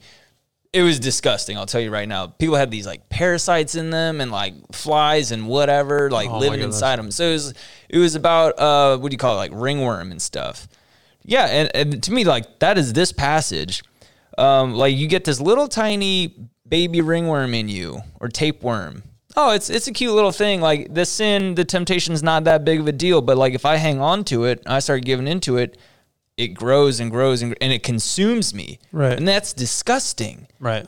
It 0.72 0.84
was 0.84 0.98
disgusting 0.98 1.58
i'll 1.58 1.66
tell 1.66 1.82
you 1.82 1.92
right 1.92 2.08
now. 2.08 2.28
People 2.28 2.56
had 2.56 2.72
these 2.72 2.88
like 2.88 3.10
parasites 3.10 3.76
in 3.76 3.90
them 3.90 4.22
and 4.22 4.32
like 4.32 4.54
flies 4.72 5.34
and 5.34 5.48
whatever 5.50 6.10
like 6.10 6.30
Oh 6.30 6.38
living 6.40 6.62
inside 6.62 6.98
them 6.98 7.12
so 7.12 7.26
it 7.28 7.34
was 7.34 7.54
it 7.90 7.98
was 7.98 8.16
about 8.16 8.58
uh 8.58 8.98
what 8.98 9.12
do 9.12 9.14
you 9.14 9.18
call 9.20 9.34
it 9.34 9.38
like 9.38 9.52
ringworm 9.54 10.12
and 10.12 10.22
stuff 10.22 10.70
yeah 11.24 11.46
and, 11.46 11.76
and 11.76 12.04
to 12.04 12.12
me 12.12 12.24
like 12.24 12.60
that 12.60 12.78
is 12.78 12.94
this 12.94 13.12
passage 13.12 13.84
um, 14.38 14.74
like 14.74 14.96
you 14.96 15.08
get 15.08 15.24
this 15.24 15.40
little 15.40 15.68
tiny 15.68 16.36
baby 16.68 17.02
ringworm 17.02 17.54
in 17.54 17.70
you 17.70 18.02
or 18.20 18.30
tapeworm. 18.30 19.04
Oh, 19.36 19.52
it's 19.52 19.70
it's 19.70 19.88
a 19.88 19.94
cute 19.94 20.14
little 20.14 20.32
thing. 20.32 20.60
Like 20.60 20.94
the 20.94 21.06
sin, 21.06 21.56
the 21.56 21.64
temptation 21.64 22.14
is 22.14 22.24
not 22.24 22.46
that 22.46 22.66
big 22.66 22.80
of 22.80 22.88
a 22.88 22.92
deal. 22.92 23.22
But 23.22 23.38
like 23.38 23.54
if 23.54 23.66
I 23.66 23.78
hang 23.78 24.02
on 24.02 24.24
to 24.26 24.46
it, 24.46 24.64
I 24.66 24.80
start 24.80 25.06
giving 25.06 25.28
into 25.28 25.58
it, 25.58 25.78
it 26.38 26.50
grows 26.50 27.00
and 27.00 27.12
grows 27.12 27.42
and, 27.42 27.56
and 27.62 27.72
it 27.72 27.84
consumes 27.84 28.54
me. 28.54 28.80
Right. 28.92 29.14
And 29.18 29.28
that's 29.28 29.54
disgusting. 29.54 30.48
Right. 30.60 30.86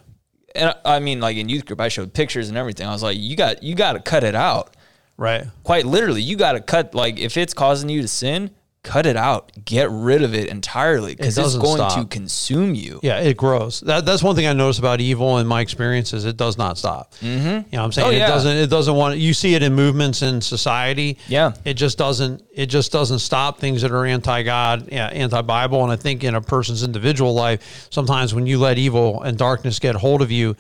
And 0.56 0.70
I 0.70 0.96
I 0.96 1.00
mean, 1.00 1.20
like 1.20 1.38
in 1.38 1.48
youth 1.48 1.66
group, 1.66 1.80
I 1.80 1.88
showed 1.90 2.14
pictures 2.14 2.50
and 2.50 2.58
everything. 2.58 2.88
I 2.88 2.92
was 2.92 3.04
like, 3.04 3.18
you 3.18 3.36
got 3.36 3.64
you 3.64 3.76
got 3.76 3.94
to 3.94 4.00
cut 4.00 4.24
it 4.24 4.36
out. 4.36 4.76
Right. 5.16 5.46
Quite 5.64 5.86
literally, 5.86 6.22
you 6.22 6.36
got 6.36 6.54
to 6.54 6.60
cut. 6.60 6.96
Like 6.96 7.20
if 7.20 7.38
it's 7.38 7.54
causing 7.54 7.88
you 7.88 8.02
to 8.02 8.08
sin, 8.08 8.52
cut 8.84 9.06
it 9.06 9.16
out, 9.16 9.52
get 9.64 9.90
rid 9.90 10.22
of 10.24 10.36
it 10.36 10.50
entirely 10.50 11.16
because 11.16 11.38
it's 11.38 11.38
doesn't 11.38 11.62
going 11.62 11.90
to 11.92 12.06
consume 12.06 12.76
you. 12.76 13.00
Yeah, 13.02 13.20
it 13.20 13.38
grows. 13.38 13.80
That, 13.80 14.06
that's 14.06 14.22
one 14.22 14.36
thing 14.36 14.46
I 14.46 14.52
notice 14.52 14.78
about 14.78 15.00
evil 15.00 15.38
in 15.38 15.48
my 15.48 15.62
experience 15.62 16.12
is 16.12 16.26
it 16.26 16.36
does 16.36 16.58
not 16.58 16.78
stop. 16.78 17.14
Mm-hmm. 17.22 17.48
You 17.48 17.52
know 17.54 17.64
what 17.72 17.80
I'm 17.80 17.92
saying? 17.94 18.08
Oh, 18.10 18.12
yeah. 18.12 18.26
It 18.26 18.28
doesn't 18.28 18.58
it 18.58 18.70
doesn't 18.70 18.96
want 18.96 19.18
you 19.18 19.34
see 19.34 19.56
it 19.56 19.64
in 19.64 19.74
movements 19.74 20.22
in 20.22 20.42
society. 20.42 21.18
Yeah. 21.28 21.54
It 21.64 21.76
just 21.76 21.98
doesn't 21.98 22.44
it 22.54 22.68
just 22.68 22.92
doesn't 22.92 23.20
stop 23.20 23.60
things 23.60 23.82
that 23.84 23.92
are 23.92 24.06
anti 24.06 24.44
God, 24.44 24.90
yeah, 24.92 25.08
anti 25.08 25.42
Bible. 25.42 25.82
And 25.84 25.92
I 25.92 25.96
think 25.96 26.24
in 26.26 26.36
a 26.36 26.42
person's 26.42 26.84
individual 26.84 27.34
life, 27.34 27.88
sometimes 27.90 28.36
when 28.36 28.46
you 28.46 28.60
let 28.60 28.78
evil 28.78 29.22
and 29.24 29.38
darkness 29.38 29.80
get 29.80 29.96
hold 29.96 30.22
of 30.22 30.30
you, 30.30 30.58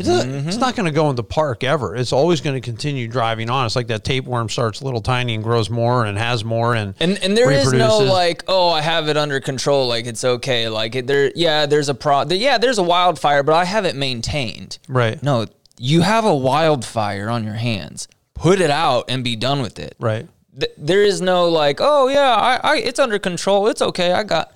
it 0.00 0.04
doesn't, 0.04 0.30
Mm-hmm. 0.30 0.48
it's 0.48 0.56
not 0.58 0.74
going 0.76 0.86
to 0.86 0.92
go 0.92 1.08
in 1.10 1.16
the 1.16 1.22
park 1.24 1.62
ever. 1.62 1.94
It's 1.94 2.12
always 2.12 2.40
going 2.40 2.54
to 2.54 2.60
continue 2.60 3.06
driving 3.06 3.50
on. 3.50 3.66
It's 3.66 3.76
like 3.76 3.86
that 3.88 4.02
tapeworm 4.04 4.48
starts 4.48 4.82
little 4.82 5.00
tiny 5.00 5.34
and 5.34 5.44
grows 5.44 5.70
more 5.70 6.04
and 6.04 6.16
has 6.18 6.44
more 6.44 6.74
and 6.74 6.94
And 7.00 7.18
and 7.22 7.36
there 7.36 7.50
is 7.50 7.72
no 7.72 7.98
like, 7.98 8.42
oh, 8.48 8.70
I 8.70 8.80
have 8.80 9.08
it 9.08 9.16
under 9.16 9.38
control, 9.40 9.86
like 9.88 10.06
it's 10.06 10.24
okay. 10.24 10.68
Like 10.68 10.94
it, 10.96 11.06
there, 11.06 11.30
yeah, 11.34 11.66
there's 11.66 11.88
a 11.88 11.94
pro, 11.94 12.24
yeah, 12.24 12.58
there's 12.58 12.78
a 12.78 12.82
wildfire, 12.82 13.42
but 13.42 13.54
I 13.54 13.64
have 13.64 13.84
it 13.84 13.94
maintained. 13.96 14.78
right, 14.88 15.22
No, 15.22 15.46
you 15.78 16.00
have 16.02 16.24
a 16.24 16.34
wildfire 16.34 17.28
on 17.30 17.44
your 17.44 17.54
hands. 17.54 18.08
Put 18.34 18.60
it 18.60 18.70
out 18.70 19.04
and 19.08 19.22
be 19.22 19.36
done 19.36 19.60
with 19.62 19.78
it. 19.78 19.94
right. 20.00 20.26
Th- 20.58 20.72
there 20.76 21.02
is 21.02 21.20
no 21.20 21.48
like, 21.48 21.78
oh 21.80 22.08
yeah, 22.08 22.34
I, 22.34 22.60
I, 22.62 22.76
it's 22.78 22.98
under 22.98 23.18
control. 23.18 23.68
It's 23.68 23.80
okay. 23.82 24.12
I 24.12 24.24
got. 24.24 24.52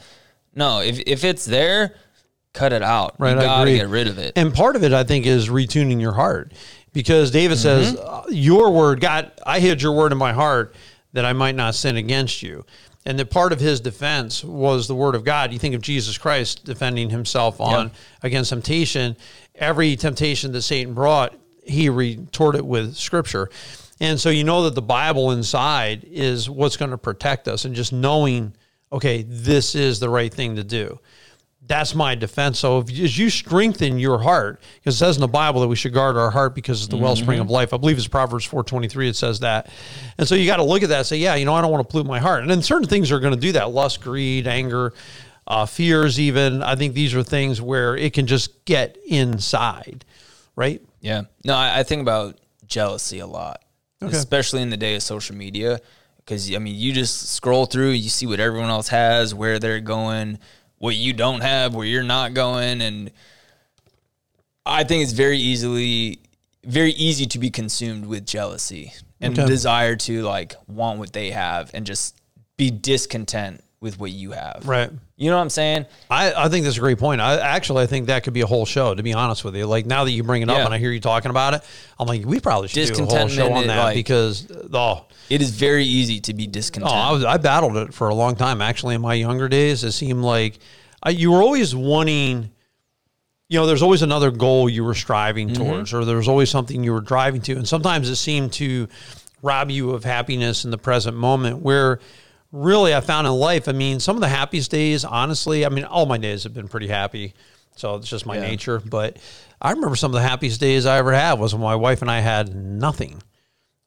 No, 0.55 0.81
if 0.81 0.99
if 1.07 1.23
it's 1.25 1.45
there, 1.45 1.95
cut 2.55 2.73
it 2.73 2.83
out. 2.83 3.15
Right, 3.19 3.37
you 3.37 3.43
I 3.43 3.61
agree. 3.61 3.77
get 3.77 3.89
rid 3.89 4.09
of 4.09 4.17
it. 4.17 4.33
And 4.37 4.55
part 4.55 4.77
of 4.77 4.83
it, 4.83 4.95
I 4.95 5.05
think, 5.05 5.27
is 5.27 5.51
retuning 5.51 6.01
your 6.01 6.15
heart, 6.15 6.53
because 6.95 7.31
David 7.31 7.59
says, 7.59 7.95
Mm-hmm. 7.95 8.07
uh, 8.07 8.23
"Your 8.31 8.71
word, 8.71 9.01
God, 9.01 9.33
I 9.45 9.61
hid 9.61 9.83
your 9.83 9.93
word 9.93 10.13
in 10.13 10.19
my 10.19 10.33
heart 10.33 10.75
that 11.13 11.27
I 11.27 11.35
might 11.35 11.55
not 11.55 11.75
sin 11.75 11.97
against 11.97 12.43
you." 12.43 12.65
And 13.07 13.19
that 13.19 13.29
part 13.29 13.53
of 13.53 13.61
his 13.61 13.81
defense 13.81 14.43
was 14.43 14.89
the 14.89 14.95
word 14.95 15.15
of 15.15 15.25
God. 15.25 15.53
You 15.53 15.59
think 15.59 15.75
of 15.75 15.83
Jesus 15.83 16.17
Christ 16.17 16.65
defending 16.65 17.11
himself 17.11 17.61
on 17.61 17.91
against 18.23 18.49
temptation. 18.49 19.15
Every 19.57 19.95
temptation 19.97 20.53
that 20.53 20.63
Satan 20.63 20.95
brought, 20.95 21.35
he 21.65 21.91
retorted 21.91 22.63
with 22.65 22.97
Scripture. 22.97 23.51
And 24.01 24.19
so 24.19 24.31
you 24.31 24.43
know 24.43 24.63
that 24.65 24.75
the 24.75 24.83
Bible 24.83 25.33
inside 25.33 26.07
is 26.11 26.49
what's 26.49 26.79
going 26.79 26.93
to 26.93 26.99
protect 26.99 27.47
us, 27.47 27.65
and 27.67 27.75
just 27.75 27.93
knowing, 27.93 28.55
okay, 28.91 29.23
this 29.23 29.75
is 29.75 30.01
the 30.01 30.09
right 30.09 30.33
thing 30.33 30.57
to 30.57 30.65
do 30.65 30.99
that's 31.67 31.95
my 31.95 32.15
defense. 32.15 32.59
So 32.59 32.79
if 32.81 32.91
as 32.91 33.19
you 33.19 33.31
strengthen 33.31 33.99
your 33.99 34.19
heart, 34.19 34.61
because 34.75 34.97
it 34.97 34.99
says 34.99 35.17
in 35.17 35.23
the 35.23 35.29
Bible 35.29 35.63
that 35.63 35.69
we 35.69 35.77
should 35.77 35.95
guard 35.95 36.17
our 36.17 36.31
heart 36.31 36.55
because 36.55 36.81
it's 36.81 36.89
the 36.89 36.97
wellspring 36.97 37.41
of 37.41 37.49
life. 37.49 37.73
I 37.73 37.79
believe 37.79 37.97
it's 37.97 38.07
Proverbs 38.07 38.45
four 38.45 38.63
twenty 38.63 38.89
three. 38.89 39.09
It 39.09 39.17
says 39.17 39.41
that, 39.41 39.71
and 40.19 40.29
so 40.29 40.35
you 40.35 40.47
got 40.47 40.57
to 40.57 40.63
look 40.63 40.83
at 40.83 40.91
that. 40.91 40.99
and 40.99 41.07
Say, 41.07 41.17
yeah, 41.17 41.35
you 41.37 41.45
know, 41.45 41.55
I 41.55 41.63
don't 41.63 41.71
want 41.71 41.87
to 41.87 41.91
pollute 41.91 42.07
my 42.07 42.19
heart. 42.19 42.43
And 42.43 42.51
then 42.51 42.63
certain 42.63 42.89
things 42.89 43.11
are 43.11 43.21
going 43.21 43.35
to 43.35 43.41
do 43.41 43.53
that: 43.53 43.71
lust, 43.71 44.03
greed, 44.03 44.47
anger, 44.47 44.93
uh, 45.47 45.65
fears. 45.65 46.21
Even 46.21 46.63
I 46.63 46.75
think 46.77 46.95
these 46.95 47.15
are 47.15 47.23
things 47.23 47.63
where 47.63 47.97
it 47.97 48.13
can 48.13 48.27
just 48.27 48.65
get 48.67 48.99
inside, 49.07 50.05
right? 50.57 50.83
Yeah. 51.01 51.23
No, 51.45 51.55
I, 51.55 51.81
I 51.81 51.83
think 51.83 52.03
about 52.03 52.39
jealousy 52.67 53.21
a 53.21 53.27
lot, 53.27 53.63
especially 54.01 54.63
in 54.63 54.71
the 54.71 54.77
day 54.77 54.97
of 54.97 55.03
social 55.03 55.35
media. 55.35 55.81
Because, 56.17 56.55
I 56.55 56.59
mean, 56.59 56.75
you 56.75 56.95
just 56.95 57.35
scroll 57.35 57.67
through, 57.67 57.91
you 57.91 58.09
see 58.09 58.27
what 58.27 58.41
everyone 58.41 58.71
else 58.71 58.89
has, 58.89 59.35
where 59.35 59.59
they're 59.59 59.81
going, 59.81 60.39
what 60.85 60.97
you 60.97 61.15
don't 61.15 61.41
have, 61.41 61.75
where 61.75 61.87
you're 61.87 62.03
not 62.03 62.35
going. 62.35 62.83
And 62.83 63.11
I 64.67 64.85
think 64.85 65.03
it's 65.03 65.13
very 65.13 65.39
easily, 65.39 66.19
very 66.63 66.91
easy 66.91 67.25
to 67.25 67.39
be 67.39 67.49
consumed 67.49 68.05
with 68.05 68.27
jealousy 68.27 68.93
and 69.19 69.33
Okay. 69.39 69.49
desire 69.49 69.97
to 69.97 70.23
like 70.25 70.55
want 70.67 70.99
what 70.99 71.15
they 71.15 71.31
have 71.31 71.71
and 71.73 71.87
just 71.87 72.21
be 72.59 72.71
discontent 72.71 73.64
with 73.85 74.01
what 74.01 74.11
you 74.11 74.33
have. 74.33 74.63
Right. 74.67 74.91
You 75.17 75.31
know 75.31 75.37
what 75.37 75.43
I'm 75.43 75.51
saying? 75.51 75.85
I, 76.11 76.33
I 76.33 76.49
think 76.49 76.65
that's 76.65 76.79
a 76.79 76.81
great 76.81 76.99
point. 76.99 77.21
I 77.21 77.39
actually 77.39 77.85
I 77.85 77.87
think 77.87 78.07
that 78.07 78.25
could 78.25 78.33
be 78.33 78.41
a 78.41 78.47
whole 78.47 78.65
show. 78.65 78.95
To 78.95 79.03
be 79.03 79.13
honest 79.13 79.45
with 79.45 79.55
you, 79.55 79.67
like 79.67 79.85
now 79.85 80.05
that 80.05 80.11
you 80.11 80.25
bring 80.25 80.41
it 80.41 80.49
up 80.49 80.57
Yeah. 80.57 80.65
and 80.65 80.75
I 80.75 80.79
hear 80.79 80.91
you 80.91 81.01
talking 81.01 81.31
about 81.31 81.53
it, 81.53 81.61
I'm 82.01 82.09
like, 82.09 82.25
we 82.25 82.41
probably 82.41 82.69
should 82.69 82.93
do 82.93 83.03
a 83.05 83.07
whole 83.07 83.29
show 83.29 83.53
on 83.53 83.67
that 83.69 83.83
like- 83.85 83.95
because 83.95 84.51
uh, 84.51 84.69
oh, 84.73 85.07
It 85.29 85.43
is 85.43 85.51
very 85.51 85.85
easy 85.85 86.19
to 86.21 86.35
be 86.35 86.47
discontent. 86.47 86.93
Oh, 86.93 86.97
I 86.97 87.13
was 87.13 87.25
I 87.25 87.37
battled 87.37 87.77
it 87.77 87.95
for 87.95 88.09
a 88.09 88.15
long 88.15 88.35
time. 88.35 88.63
Actually, 88.63 88.95
in 88.95 89.03
my 89.03 89.15
younger 89.15 89.49
days, 89.49 89.85
it 89.85 89.93
seemed 89.93 90.23
like 90.23 90.59
I, 91.03 91.11
you 91.11 91.31
were 91.31 91.43
always 91.43 91.77
wanting. 91.77 92.51
You 93.51 93.61
know, 93.61 93.67
there's 93.67 93.83
always 93.83 94.01
another 94.01 94.31
goal 94.31 94.71
you 94.71 94.83
were 94.83 94.95
striving 94.95 95.51
mm-hmm. 95.51 95.63
towards, 95.63 95.93
or 95.93 96.07
there's 96.07 96.27
always 96.27 96.49
something 96.49 96.83
you 96.83 96.95
were 96.95 97.03
driving 97.03 97.43
to, 97.43 97.53
and 97.53 97.69
sometimes 97.69 98.09
it 98.09 98.17
seemed 98.17 98.55
to 98.55 98.89
rob 99.43 99.71
you 99.71 99.91
of 99.91 100.03
happiness 100.03 100.65
in 100.65 100.71
the 100.71 100.79
present 100.79 101.15
moment. 101.15 101.59
Where 101.59 102.01
really, 102.55 102.95
I 102.95 103.01
found 103.01 103.27
in 103.27 103.33
life, 103.33 103.69
I 103.69 103.73
mean, 103.73 103.99
some 104.01 104.17
of 104.17 104.21
the 104.21 104.29
happiest 104.29 104.71
days, 104.71 105.05
honestly, 105.05 105.67
I 105.67 105.69
mean, 105.69 105.85
all 105.85 106.07
my 106.07 106.19
days 106.19 106.45
have 106.45 106.55
been 106.55 106.69
pretty 106.69 106.89
happy, 106.89 107.35
so 107.77 107.97
it's 107.97 108.09
just 108.09 108.25
my 108.27 108.37
Yeah. 108.37 108.43
nature. 108.43 108.79
But 108.81 109.17
I 109.61 109.73
remember 109.73 109.97
some 109.97 110.11
of 110.11 110.15
the 110.15 110.27
happiest 110.27 110.61
days 110.61 110.87
I 110.87 110.99
ever 110.99 111.13
had 111.13 111.35
was 111.35 111.53
when 111.55 111.63
my 111.63 111.75
wife 111.75 112.01
and 112.01 112.11
I 112.11 112.21
had 112.21 112.55
nothing. 112.55 113.23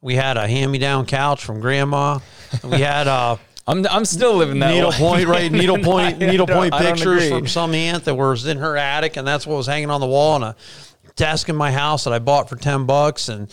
We 0.02 0.16
had 0.16 0.38
a 0.38 0.48
hand-me-down 0.48 1.06
couch 1.06 1.44
from 1.44 1.60
grandma. 1.62 2.20
We 2.64 2.82
had 2.82 3.08
uh, 3.08 3.38
I'm, 3.68 3.86
I'm 3.88 4.06
still 4.06 4.36
living 4.36 4.60
that 4.60 4.72
needle 4.74 4.90
life. 4.90 5.00
point, 5.00 5.28
right? 5.28 5.52
Needle 5.52 5.80
point, 5.80 6.16
I 6.22 6.26
needle 6.26 6.48
point 6.48 6.74
pictures 6.74 7.30
from 7.30 7.48
some 7.48 7.74
aunt 7.74 8.06
that 8.06 8.16
was 8.16 8.46
in 8.46 8.58
her 8.58 8.78
attic, 8.78 9.18
and 9.18 9.28
that's 9.28 9.46
what 9.48 9.56
was 9.58 9.68
hanging 9.68 9.90
on 9.90 10.00
the 10.02 10.08
wall, 10.08 10.36
and 10.36 10.44
a 10.46 10.56
desk 11.16 11.50
in 11.50 11.56
my 11.56 11.72
house 11.72 12.04
that 12.06 12.14
I 12.14 12.20
bought 12.20 12.48
for 12.50 12.56
ten 12.56 12.86
bucks, 12.86 13.28
and 13.28 13.50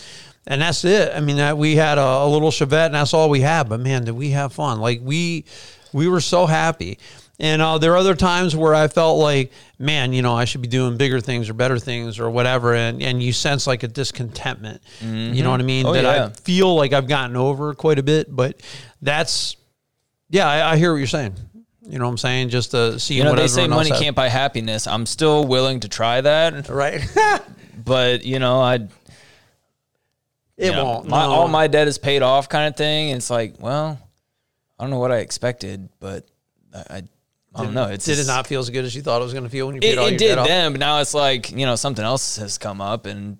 and 0.47 0.61
that's 0.61 0.85
it. 0.85 1.13
I 1.15 1.19
mean, 1.19 1.37
that 1.37 1.57
we 1.57 1.75
had 1.75 1.97
a, 1.97 2.01
a 2.01 2.27
little 2.27 2.51
Chevette, 2.51 2.87
and 2.87 2.95
that's 2.95 3.13
all 3.13 3.29
we 3.29 3.41
had. 3.41 3.69
But 3.69 3.79
man, 3.79 4.05
did 4.05 4.13
we 4.15 4.31
have 4.31 4.53
fun? 4.53 4.79
Like 4.79 5.01
we 5.03 5.45
we 5.93 6.07
were 6.07 6.21
so 6.21 6.45
happy. 6.45 6.99
And 7.39 7.61
uh, 7.61 7.77
there 7.77 7.93
are 7.93 7.97
other 7.97 8.15
times 8.15 8.55
where 8.55 8.73
I 8.73 8.87
felt 8.87 9.19
like, 9.19 9.51
man, 9.77 10.13
you 10.13 10.21
know, 10.21 10.33
I 10.33 10.45
should 10.45 10.61
be 10.61 10.69
doing 10.69 10.95
bigger 10.95 11.19
things 11.19 11.49
or 11.49 11.53
better 11.53 11.77
things 11.77 12.17
or 12.17 12.29
whatever. 12.29 12.73
And, 12.73 13.01
and 13.01 13.21
you 13.21 13.33
sense 13.33 13.67
like 13.67 13.83
a 13.83 13.89
discontentment. 13.89 14.81
You 15.35 15.43
know 15.43 15.51
what 15.51 15.59
I 15.59 15.63
mean? 15.63 15.85
Oh, 15.85 15.91
that 15.93 16.03
yeah. 16.03 16.25
I 16.25 16.29
feel 16.29 16.73
like 16.75 16.93
I've 16.93 17.09
gotten 17.09 17.35
over 17.35 17.73
quite 17.73 17.99
a 17.99 18.03
bit. 18.03 18.33
But 18.33 18.61
that's, 19.01 19.57
yeah, 20.29 20.47
I, 20.47 20.71
I 20.71 20.77
hear 20.77 20.93
what 20.93 20.99
you're 20.99 21.07
saying. 21.07 21.35
You 21.87 21.99
know 21.99 22.05
what 22.05 22.11
I'm 22.11 22.17
saying? 22.17 22.49
Just 22.49 22.71
to 22.71 22.99
see 22.99 23.15
You 23.15 23.25
know, 23.25 23.31
what 23.31 23.35
they 23.35 23.47
say 23.47 23.67
money 23.67 23.91
can't 23.91 24.15
buy 24.15 24.29
happiness. 24.29 24.87
I'm 24.87 25.05
still 25.05 25.45
willing 25.45 25.81
to 25.81 25.89
try 25.89 26.21
that, 26.21 26.69
Right. 26.69 27.01
but 27.83 28.23
you 28.23 28.39
know, 28.39 28.61
I 28.61 28.87
it 30.57 30.71
know, 30.71 30.83
won't. 30.85 31.07
My, 31.07 31.25
no. 31.25 31.31
All 31.31 31.47
my 31.47 31.67
debt 31.67 31.87
is 31.87 31.97
paid 31.97 32.21
off, 32.21 32.47
kind 32.49 32.67
of 32.67 32.75
thing. 32.75 33.09
It's 33.09 33.29
like, 33.29 33.55
well, 33.59 33.99
I 34.79 34.83
don't 34.83 34.91
know 34.91 34.99
what 34.99 35.11
I 35.11 35.17
expected, 35.17 35.89
but 35.99 36.25
I, 36.73 36.79
I, 36.97 37.03
I 37.55 37.63
don't 37.63 37.73
know. 37.73 37.85
It's 37.87 38.05
Did 38.05 38.19
it 38.19 38.27
not 38.27 38.47
feel 38.47 38.59
as 38.59 38.69
good 38.69 38.83
as 38.85 38.95
you 38.95 39.01
thought 39.01 39.21
it 39.21 39.23
was 39.23 39.33
going 39.33 39.45
to 39.45 39.49
feel 39.49 39.67
when 39.67 39.75
you 39.75 39.81
paid 39.81 39.93
It, 39.93 39.97
all 39.97 40.07
it 40.07 40.11
your 40.11 40.17
did 40.17 40.27
debt 40.29 40.37
off? 40.39 40.47
then, 40.47 40.71
but 40.73 40.79
now 40.79 40.99
it's 40.99 41.13
like 41.13 41.51
you 41.51 41.65
know 41.65 41.75
something 41.75 42.03
else 42.03 42.37
has 42.37 42.57
come 42.57 42.81
up, 42.81 43.05
and 43.05 43.37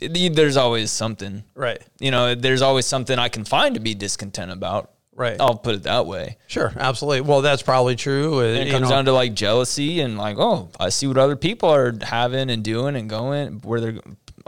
it, 0.00 0.34
there's 0.34 0.56
always 0.56 0.90
something. 0.90 1.44
Right. 1.54 1.80
You 1.98 2.10
know, 2.10 2.34
there's 2.34 2.62
always 2.62 2.86
something 2.86 3.18
I 3.18 3.28
can 3.28 3.44
find 3.44 3.74
to 3.74 3.80
be 3.80 3.94
discontent 3.94 4.50
about. 4.50 4.90
Right. 5.14 5.36
I'll 5.40 5.56
put 5.56 5.74
it 5.74 5.82
that 5.82 6.06
way. 6.06 6.36
Sure. 6.46 6.72
Absolutely. 6.76 7.22
Well, 7.22 7.42
that's 7.42 7.62
probably 7.62 7.96
true. 7.96 8.38
Uh, 8.38 8.44
And 8.44 8.68
it 8.68 8.70
comes 8.70 8.84
know, 8.84 8.90
down 8.90 9.04
to 9.06 9.12
like 9.12 9.34
jealousy 9.34 9.98
and 10.00 10.16
like, 10.16 10.36
oh, 10.38 10.70
I 10.78 10.90
see 10.90 11.08
what 11.08 11.18
other 11.18 11.34
people 11.34 11.68
are 11.70 11.92
having 12.02 12.50
and 12.50 12.62
doing 12.62 12.94
and 12.94 13.10
going 13.10 13.54
where 13.62 13.80
they're. 13.80 13.98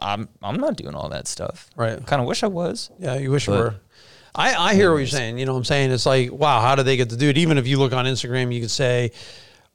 I'm 0.01 0.29
I'm 0.43 0.57
not 0.57 0.77
doing 0.77 0.95
all 0.95 1.09
that 1.11 1.27
stuff. 1.29 1.69
Right. 1.77 2.05
Kind 2.07 2.21
of 2.23 2.29
wish 2.29 2.43
I 2.43 2.47
was. 2.49 2.91
Yeah, 2.99 3.15
you 3.17 3.31
wish 3.31 3.47
you 3.47 3.53
were. 3.55 3.75
I, 4.35 4.55
I 4.55 4.75
hear 4.75 4.93
what 4.93 4.99
you're 4.99 5.07
saying. 5.09 5.39
You 5.39 5.47
know 5.47 5.53
what 5.53 5.59
I'm 5.59 5.65
saying? 5.65 5.91
It's 5.91 6.07
like, 6.07 6.31
wow, 6.33 6.61
how 6.61 6.77
did 6.77 6.85
they 6.87 6.97
get 6.97 7.11
to 7.11 7.17
do 7.17 7.29
it? 7.29 7.37
Even 7.39 7.59
if 7.59 7.67
you 7.67 7.79
look 7.79 7.93
on 7.93 8.05
Instagram, 8.05 8.55
you 8.55 8.61
could 8.61 8.71
say, 8.71 9.11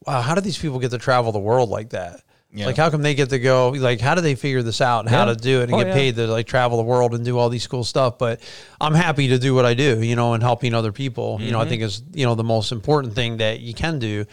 wow, 0.08 0.22
how 0.22 0.34
do 0.34 0.39
these 0.41 0.58
people 0.58 0.79
get 0.79 0.91
to 0.91 0.98
travel 0.98 1.34
the 1.34 1.39
world 1.39 1.70
like 1.70 1.89
that? 1.89 2.22
Yeah. 2.53 2.67
Like, 2.67 2.77
how 2.77 2.89
come 2.89 3.01
they 3.01 3.15
get 3.15 3.32
to 3.32 3.39
go? 3.39 3.72
Like, 3.72 4.00
how 4.00 4.15
do 4.15 4.22
they 4.22 4.34
figure 4.36 4.62
this 4.63 4.79
out 4.79 5.01
and 5.01 5.10
how 5.10 5.25
to 5.25 5.36
do 5.36 5.60
it 5.60 5.63
and 5.63 5.74
Oh, 5.74 5.77
get 5.79 5.88
yeah. 5.88 5.94
paid 5.94 6.15
to 6.15 6.27
like 6.27 6.48
travel 6.48 6.77
the 6.77 6.86
world 6.86 7.13
and 7.13 7.25
do 7.25 7.38
all 7.38 7.50
these 7.50 7.67
cool 7.67 7.84
stuff? 7.84 8.17
But 8.17 8.39
I'm 8.79 8.94
happy 8.94 9.27
to 9.27 9.38
do 9.38 9.53
what 9.53 9.65
I 9.65 9.74
do, 9.74 10.01
you 10.01 10.15
know, 10.15 10.34
and 10.36 10.41
helping 10.41 10.74
other 10.74 10.94
people, 10.94 11.38
you 11.41 11.51
know, 11.51 11.58
Mm-hmm. 11.58 11.65
I 11.65 11.70
think 11.70 11.82
is, 11.82 12.01
you 12.13 12.25
know, 12.25 12.36
the 12.36 12.46
most 12.46 12.72
important 12.72 13.13
thing 13.13 13.38
that 13.38 13.60
you 13.60 13.74
can 13.74 14.00
do. 14.00 14.24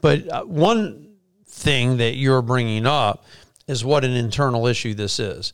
But 0.00 0.28
uh, 0.28 0.44
one 0.44 1.08
thing 1.48 1.96
that 1.96 2.14
you're 2.14 2.40
bringing 2.42 2.86
up 2.86 3.24
is 3.66 3.84
what 3.84 4.04
an 4.04 4.12
internal 4.12 4.66
issue 4.66 4.94
this 4.94 5.18
is. 5.18 5.52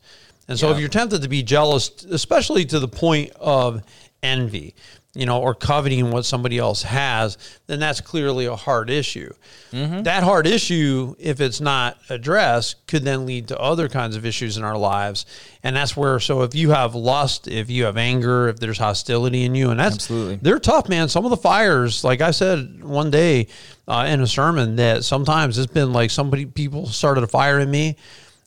And 0.49 0.59
so 0.59 0.71
if 0.71 0.79
you're 0.79 0.89
tempted 0.89 1.23
to 1.23 1.29
be 1.29 1.43
jealous, 1.43 2.05
especially 2.05 2.65
to 2.67 2.81
the 2.81 2.89
point 2.89 3.33
of 3.39 3.83
envy, 4.23 4.75
you 5.15 5.27
know, 5.27 5.41
or 5.41 5.55
coveting 5.55 6.11
what 6.11 6.25
somebody 6.25 6.59
else 6.59 6.83
has, 6.83 7.37
then 7.67 7.81
that's 7.81 8.01
clearly 8.01 8.47
a 8.47 8.55
hard 8.57 8.89
issue. 8.89 9.33
Mm-hmm. 9.73 10.05
That 10.05 10.23
hard 10.23 10.47
issue, 10.47 11.17
if 11.19 11.41
it's 11.41 11.61
not 11.61 11.99
addressed, 12.09 12.87
could 12.87 13.03
then 13.03 13.27
lead 13.27 13.49
to 13.49 13.59
other 13.59 13.89
kinds 13.89 14.17
of 14.17 14.25
issues 14.25 14.57
in 14.57 14.65
our 14.65 14.77
lives. 14.77 15.27
And 15.63 15.75
that's 15.75 15.97
where, 15.97 16.21
so 16.21 16.43
if 16.43 16.55
you 16.55 16.71
have 16.71 16.95
lust, 16.95 17.49
if 17.49 17.69
you 17.69 17.85
have 17.85 17.97
anger, 17.97 18.49
if 18.49 18.61
there's 18.61 18.79
hostility 18.79 19.45
in 19.45 19.55
you, 19.55 19.71
and 19.71 19.81
that's 19.81 19.97
Absolutely. 19.97 20.37
they're 20.37 20.61
tough, 20.61 20.89
man. 20.89 21.09
Some 21.09 21.25
of 21.25 21.31
the 21.31 21.37
fires, 21.37 22.05
like 22.05 22.21
I 22.21 22.31
said 22.31 22.85
one 22.85 23.11
day 23.11 23.49
uh, 23.89 24.07
in 24.09 24.21
a 24.21 24.27
sermon, 24.27 24.77
that 24.77 25.05
sometimes 25.05 25.59
it's 25.59 25.73
been 25.73 25.93
like 25.93 26.11
somebody, 26.11 26.47
people 26.47 26.87
started 26.87 27.25
a 27.25 27.27
fire 27.27 27.59
in 27.59 27.71
me. 27.71 27.97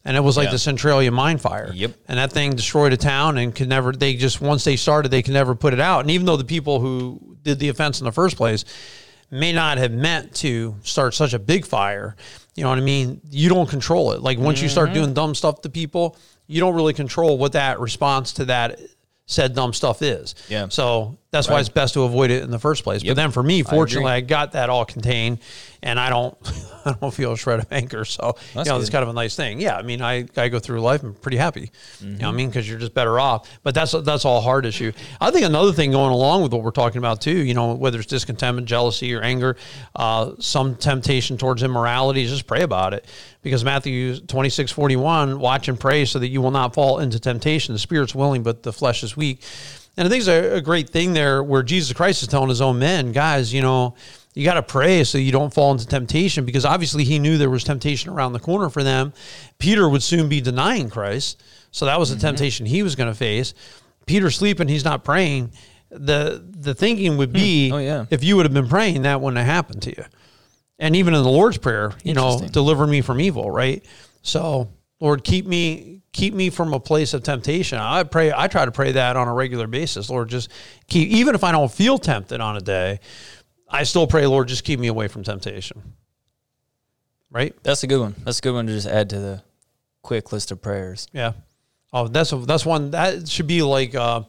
And 0.03 0.17
it 0.17 0.21
was 0.21 0.35
like 0.35 0.47
Yeah. 0.47 0.53
the 0.53 0.59
Centralia 0.59 1.11
mine 1.11 1.37
fire. 1.37 1.71
Yep. 1.75 1.93
And 2.07 2.17
that 2.17 2.31
thing 2.31 2.55
destroyed 2.55 2.91
a 2.91 2.97
town 2.97 3.37
and 3.37 3.53
could 3.53 3.69
never, 3.69 3.91
they 3.91 4.15
just, 4.15 4.41
once 4.41 4.63
they 4.63 4.75
started, 4.75 5.09
they 5.09 5.21
could 5.21 5.35
never 5.35 5.53
put 5.53 5.73
it 5.73 5.79
out. 5.79 5.99
And 5.99 6.09
even 6.09 6.25
though 6.25 6.37
the 6.37 6.43
people 6.43 6.79
who 6.79 7.37
did 7.43 7.59
the 7.59 7.69
offense 7.69 7.99
in 7.99 8.05
the 8.05 8.11
first 8.11 8.35
place 8.35 8.65
may 9.29 9.53
not 9.53 9.77
have 9.77 9.91
meant 9.91 10.33
to 10.35 10.75
start 10.83 11.13
such 11.13 11.33
a 11.33 11.39
big 11.39 11.65
fire. 11.65 12.15
You 12.55 12.63
know 12.63 12.69
what 12.69 12.79
I 12.79 12.81
mean? 12.81 13.21
You 13.29 13.47
don't 13.47 13.69
control 13.69 14.11
it. 14.11 14.21
Like 14.21 14.37
once 14.37 14.57
mm-hmm. 14.57 14.65
you 14.65 14.69
start 14.69 14.93
doing 14.93 15.13
dumb 15.13 15.35
stuff 15.35 15.61
to 15.61 15.69
people, 15.69 16.17
you 16.47 16.59
don't 16.59 16.75
really 16.75 16.93
control 16.93 17.37
what 17.37 17.53
that 17.53 17.79
response 17.79 18.33
to 18.33 18.45
that 18.45 18.79
said 19.27 19.55
dumb 19.55 19.71
stuff 19.71 20.01
is. 20.01 20.35
Yeah. 20.49 20.67
So 20.67 21.17
that's 21.31 21.47
right. 21.47 21.55
why 21.55 21.59
it's 21.61 21.69
best 21.69 21.93
to 21.93 22.03
avoid 22.03 22.29
it 22.29 22.43
in 22.43 22.51
the 22.51 22.59
first 22.59 22.83
place. 22.83 23.03
Yep. 23.03 23.11
But 23.15 23.21
then 23.21 23.31
for 23.31 23.41
me, 23.41 23.63
fortunately, 23.63 24.11
I, 24.11 24.15
I, 24.15 24.21
got 24.21 24.51
that 24.51 24.69
all 24.69 24.83
contained, 24.83 25.39
and 25.81 25.97
I 25.97 26.09
don't, 26.09 26.37
I 26.85 26.93
don't 26.99 27.13
feel 27.13 27.31
a 27.31 27.37
shred 27.37 27.59
of 27.61 27.71
anger. 27.71 28.03
So 28.03 28.35
That's 28.53 28.67
you 28.67 28.73
know, 28.73 28.79
it's 28.81 28.89
kind 28.89 29.01
of 29.01 29.07
a 29.07 29.13
nice 29.13 29.33
thing. 29.33 29.61
Yeah, 29.61 29.77
I 29.77 29.81
mean, 29.81 30.01
I, 30.01 30.25
I 30.35 30.49
go 30.49 30.59
through 30.59 30.81
life 30.81 31.03
I'm 31.03 31.13
pretty 31.13 31.37
happy. 31.37 31.71
Mm-hmm. 31.99 32.05
You 32.05 32.11
know, 32.17 32.17
I 32.17 32.29
mm-hmm. 32.29 32.37
mean, 32.37 32.49
because 32.49 32.69
you're 32.69 32.79
just 32.79 32.93
better 32.93 33.17
off. 33.17 33.49
But 33.63 33.73
that's 33.73 33.93
that's 33.93 34.25
all 34.25 34.41
hard 34.41 34.65
issue. 34.65 34.91
I 35.21 35.31
think 35.31 35.45
another 35.45 35.71
thing 35.71 35.91
going 35.91 36.11
along 36.11 36.43
with 36.43 36.51
what 36.51 36.63
we're 36.63 36.71
talking 36.71 36.97
about 36.97 37.21
too, 37.21 37.37
you 37.37 37.53
know, 37.53 37.75
whether 37.75 37.99
it's 37.99 38.07
discontentment, 38.07 38.67
jealousy, 38.67 39.13
or 39.13 39.21
anger, 39.21 39.55
uh, 39.95 40.33
some 40.39 40.75
temptation 40.75 41.37
towards 41.37 41.63
immorality, 41.63 42.27
just 42.27 42.45
pray 42.45 42.61
about 42.61 42.93
it. 42.93 43.05
Because 43.41 43.63
Matthew 43.63 44.19
26, 44.19 44.71
41, 44.71 45.39
watch 45.39 45.69
and 45.69 45.79
pray 45.79 46.03
so 46.03 46.19
that 46.19 46.27
you 46.27 46.41
will 46.41 46.51
not 46.51 46.73
fall 46.73 46.99
into 46.99 47.19
temptation. 47.21 47.73
The 47.73 47.79
spirit's 47.79 48.13
willing, 48.13 48.43
but 48.43 48.63
the 48.63 48.73
flesh 48.73 49.01
is 49.01 49.15
weak. 49.15 49.41
And 50.01 50.07
I 50.07 50.09
think 50.09 50.21
it's 50.21 50.29
a, 50.29 50.55
a 50.55 50.61
great 50.61 50.89
thing 50.89 51.13
there 51.13 51.43
where 51.43 51.61
Jesus 51.61 51.93
Christ 51.93 52.23
is 52.23 52.27
telling 52.27 52.49
his 52.49 52.59
own 52.59 52.79
men, 52.79 53.11
guys, 53.11 53.53
you 53.53 53.61
know, 53.61 53.93
you 54.33 54.43
got 54.43 54.55
to 54.55 54.63
pray 54.63 55.03
so 55.03 55.19
you 55.19 55.31
don't 55.31 55.53
fall 55.53 55.71
into 55.71 55.85
temptation 55.85 56.43
because 56.43 56.65
obviously 56.65 57.03
he 57.03 57.19
knew 57.19 57.37
there 57.37 57.51
was 57.51 57.63
temptation 57.63 58.09
around 58.09 58.33
the 58.33 58.39
corner 58.39 58.71
for 58.71 58.81
them. 58.81 59.13
Peter 59.59 59.87
would 59.87 60.01
soon 60.01 60.27
be 60.27 60.41
denying 60.41 60.89
Christ. 60.89 61.43
So 61.69 61.85
that 61.85 61.99
was 61.99 62.09
the 62.09 62.15
mm-hmm. 62.15 62.29
temptation 62.29 62.65
he 62.65 62.81
was 62.81 62.95
going 62.95 63.11
to 63.11 63.15
face. 63.15 63.53
Peter 64.07 64.31
sleeping, 64.31 64.67
he's 64.67 64.83
not 64.83 65.03
praying. 65.03 65.51
The 65.91 66.43
the 66.49 66.73
thinking 66.73 67.17
would 67.17 67.31
be 67.31 67.69
hmm. 67.69 67.75
oh, 67.75 67.77
yeah. 67.77 68.05
if 68.09 68.23
you 68.23 68.37
would 68.37 68.47
have 68.47 68.53
been 68.55 68.69
praying, 68.69 69.03
that 69.03 69.21
wouldn't 69.21 69.37
have 69.37 69.45
happened 69.45 69.83
to 69.83 69.91
you. 69.91 70.03
And 70.79 70.95
even 70.95 71.13
in 71.13 71.21
the 71.21 71.29
Lord's 71.29 71.59
Prayer, 71.59 71.91
you 72.03 72.15
know, 72.15 72.41
deliver 72.51 72.87
me 72.87 73.01
from 73.01 73.21
evil, 73.21 73.51
right? 73.51 73.85
So, 74.23 74.67
Lord, 75.01 75.23
keep 75.23 75.45
me 75.45 76.03
keep 76.13 76.33
me 76.33 76.49
from 76.49 76.73
a 76.73 76.79
place 76.79 77.13
of 77.13 77.23
temptation. 77.23 77.79
I 77.79 78.03
pray 78.03 78.31
I 78.31 78.47
try 78.47 78.63
to 78.63 78.71
pray 78.71 78.93
that 78.93 79.17
on 79.17 79.27
a 79.27 79.33
regular 79.33 79.67
basis. 79.67 80.09
Lord, 80.09 80.29
just 80.29 80.49
keep 80.87 81.09
even 81.09 81.35
if 81.35 81.43
I 81.43 81.51
don't 81.51 81.71
feel 81.71 81.97
tempted 81.97 82.39
on 82.39 82.55
a 82.55 82.61
day, 82.61 82.99
I 83.67 83.83
still 83.83 84.07
pray, 84.07 84.27
Lord, 84.27 84.47
just 84.47 84.63
keep 84.63 84.79
me 84.79 84.87
away 84.87 85.09
from 85.09 85.23
temptation. 85.23 85.81
Right? 87.31 87.55
That's 87.63 87.83
a 87.83 87.87
good 87.87 87.99
one. 87.99 88.15
That's 88.23 88.39
a 88.39 88.41
good 88.41 88.53
one 88.53 88.67
to 88.67 88.73
just 88.73 88.87
add 88.87 89.09
to 89.09 89.19
the 89.19 89.43
quick 90.03 90.31
list 90.31 90.51
of 90.51 90.61
prayers. 90.61 91.07
Yeah. 91.11 91.33
Oh, 91.93 92.07
that's 92.07 92.31
a, 92.31 92.37
that's 92.37 92.65
one 92.65 92.91
that 92.91 93.27
should 93.27 93.47
be 93.47 93.63
like 93.63 93.95
uh, 93.95 94.23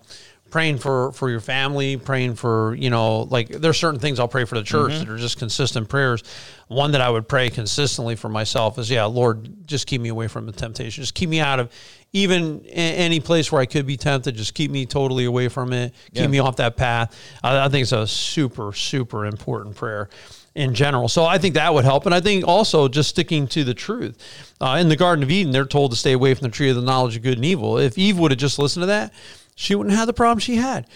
praying 0.52 0.78
for 0.78 1.10
for 1.12 1.30
your 1.30 1.40
family, 1.40 1.96
praying 1.96 2.36
for 2.36 2.76
you 2.76 2.90
know 2.90 3.22
like 3.22 3.48
there's 3.48 3.78
certain 3.78 3.98
things 3.98 4.20
I'll 4.20 4.28
pray 4.28 4.44
for 4.44 4.54
the 4.54 4.62
church 4.62 4.92
mm-hmm. 4.92 5.00
that 5.00 5.08
are 5.08 5.16
just 5.16 5.38
consistent 5.38 5.88
prayers. 5.88 6.22
One 6.68 6.92
that 6.92 7.00
I 7.00 7.10
would 7.10 7.26
pray 7.26 7.50
consistently 7.50 8.14
for 8.14 8.28
myself 8.28 8.78
is 8.78 8.88
yeah, 8.88 9.04
Lord, 9.04 9.66
just 9.66 9.88
keep 9.88 10.00
me 10.00 10.10
away 10.10 10.28
from 10.28 10.46
the 10.46 10.52
temptation. 10.52 11.02
Just 11.02 11.14
keep 11.14 11.28
me 11.28 11.40
out 11.40 11.58
of 11.58 11.72
even 12.12 12.64
any 12.66 13.18
place 13.18 13.50
where 13.50 13.60
I 13.60 13.66
could 13.66 13.86
be 13.86 13.96
tempted. 13.96 14.36
Just 14.36 14.54
keep 14.54 14.70
me 14.70 14.86
totally 14.86 15.24
away 15.24 15.48
from 15.48 15.72
it. 15.72 15.94
Keep 16.14 16.22
yeah. 16.22 16.26
me 16.28 16.38
off 16.38 16.56
that 16.56 16.76
path. 16.76 17.18
I, 17.42 17.64
I 17.64 17.68
think 17.68 17.82
it's 17.82 17.92
a 17.92 18.06
super 18.06 18.72
super 18.72 19.26
important 19.26 19.74
prayer 19.74 20.08
in 20.54 20.74
general. 20.74 21.08
So 21.08 21.24
I 21.24 21.38
think 21.38 21.54
that 21.54 21.72
would 21.72 21.84
help. 21.84 22.04
And 22.04 22.14
I 22.14 22.20
think 22.20 22.46
also 22.46 22.86
just 22.88 23.08
sticking 23.08 23.46
to 23.48 23.64
the 23.64 23.72
truth. 23.72 24.18
Uh, 24.60 24.76
in 24.78 24.90
the 24.90 24.96
Garden 24.96 25.22
of 25.22 25.30
Eden, 25.30 25.50
they're 25.50 25.64
told 25.64 25.92
to 25.92 25.96
stay 25.96 26.12
away 26.12 26.34
from 26.34 26.42
the 26.42 26.50
tree 26.52 26.68
of 26.68 26.76
the 26.76 26.82
knowledge 26.82 27.16
of 27.16 27.22
good 27.22 27.38
and 27.38 27.44
evil. 27.44 27.78
If 27.78 27.96
Eve 27.96 28.18
would 28.18 28.32
have 28.32 28.38
just 28.38 28.58
listened 28.58 28.82
to 28.82 28.86
that, 28.88 29.14
she 29.54 29.74
wouldn't 29.74 29.94
have 29.94 30.06
the 30.06 30.12
problem 30.12 30.38
she 30.38 30.56
had. 30.56 30.86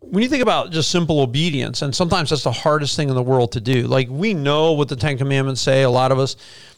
When 0.00 0.22
you 0.22 0.28
think 0.28 0.42
about 0.42 0.70
just 0.70 0.90
simple 0.90 1.20
obedience, 1.20 1.80
and 1.80 1.94
sometimes 1.94 2.30
that's 2.30 2.44
the 2.44 2.52
hardest 2.52 2.96
thing 2.96 3.08
in 3.08 3.14
the 3.14 3.22
world 3.22 3.52
to 3.52 3.60
do. 3.60 3.86
Like 3.86 4.08
we 4.10 4.34
know 4.34 4.72
what 4.72 4.88
the 4.88 4.96
Ten 4.96 5.16
Commandments 5.16 5.62
say, 5.62 5.82
a 5.82 5.90
lot 5.90 6.12
of 6.12 6.18
us, 6.18 6.36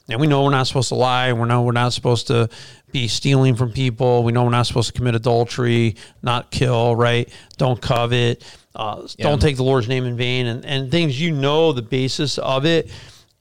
and 0.09 0.21
we 0.21 0.29
know 0.29 0.45
we're 0.45 0.51
not 0.51 0.69
supposed 0.69 0.89
to 0.91 0.95
lie. 0.95 1.33
We 1.33 1.49
know 1.49 1.63
we're 1.63 1.73
not 1.73 1.93
supposed 1.93 2.29
to 2.29 2.49
be 2.93 3.09
stealing 3.09 3.57
from 3.57 3.73
people. 3.73 4.23
We 4.23 4.31
know 4.31 4.45
we're 4.45 4.51
not 4.51 4.67
supposed 4.67 4.89
to 4.89 4.93
commit 4.93 5.17
adultery, 5.17 5.97
not 6.23 6.53
kill, 6.53 6.95
right? 6.95 7.29
Don't 7.57 7.83
covet, 7.83 8.45
uh, 8.77 9.09
yeah. 9.17 9.25
don't 9.25 9.41
take 9.41 9.57
the 9.57 9.65
Lord's 9.65 9.89
name 9.89 10.05
in 10.05 10.17
vain, 10.17 10.47
and, 10.47 10.65
and 10.65 10.91
things 10.91 11.21
you 11.21 11.33
know 11.33 11.73
the 11.73 11.83
basis 11.83 12.39
of 12.39 12.65
it. 12.65 12.91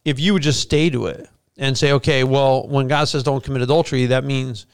If 0.03 0.19
you 0.19 0.33
would 0.33 0.41
just 0.41 0.61
stay 0.61 0.89
to 0.89 1.05
it 1.05 1.29
and 1.57 1.77
say, 1.77 1.91
okay, 1.93 2.23
well, 2.23 2.67
when 2.67 2.87
God 2.87 3.05
says 3.05 3.21
don't 3.21 3.43
commit 3.43 3.61
adultery, 3.61 4.07
that 4.07 4.23
means 4.23 4.65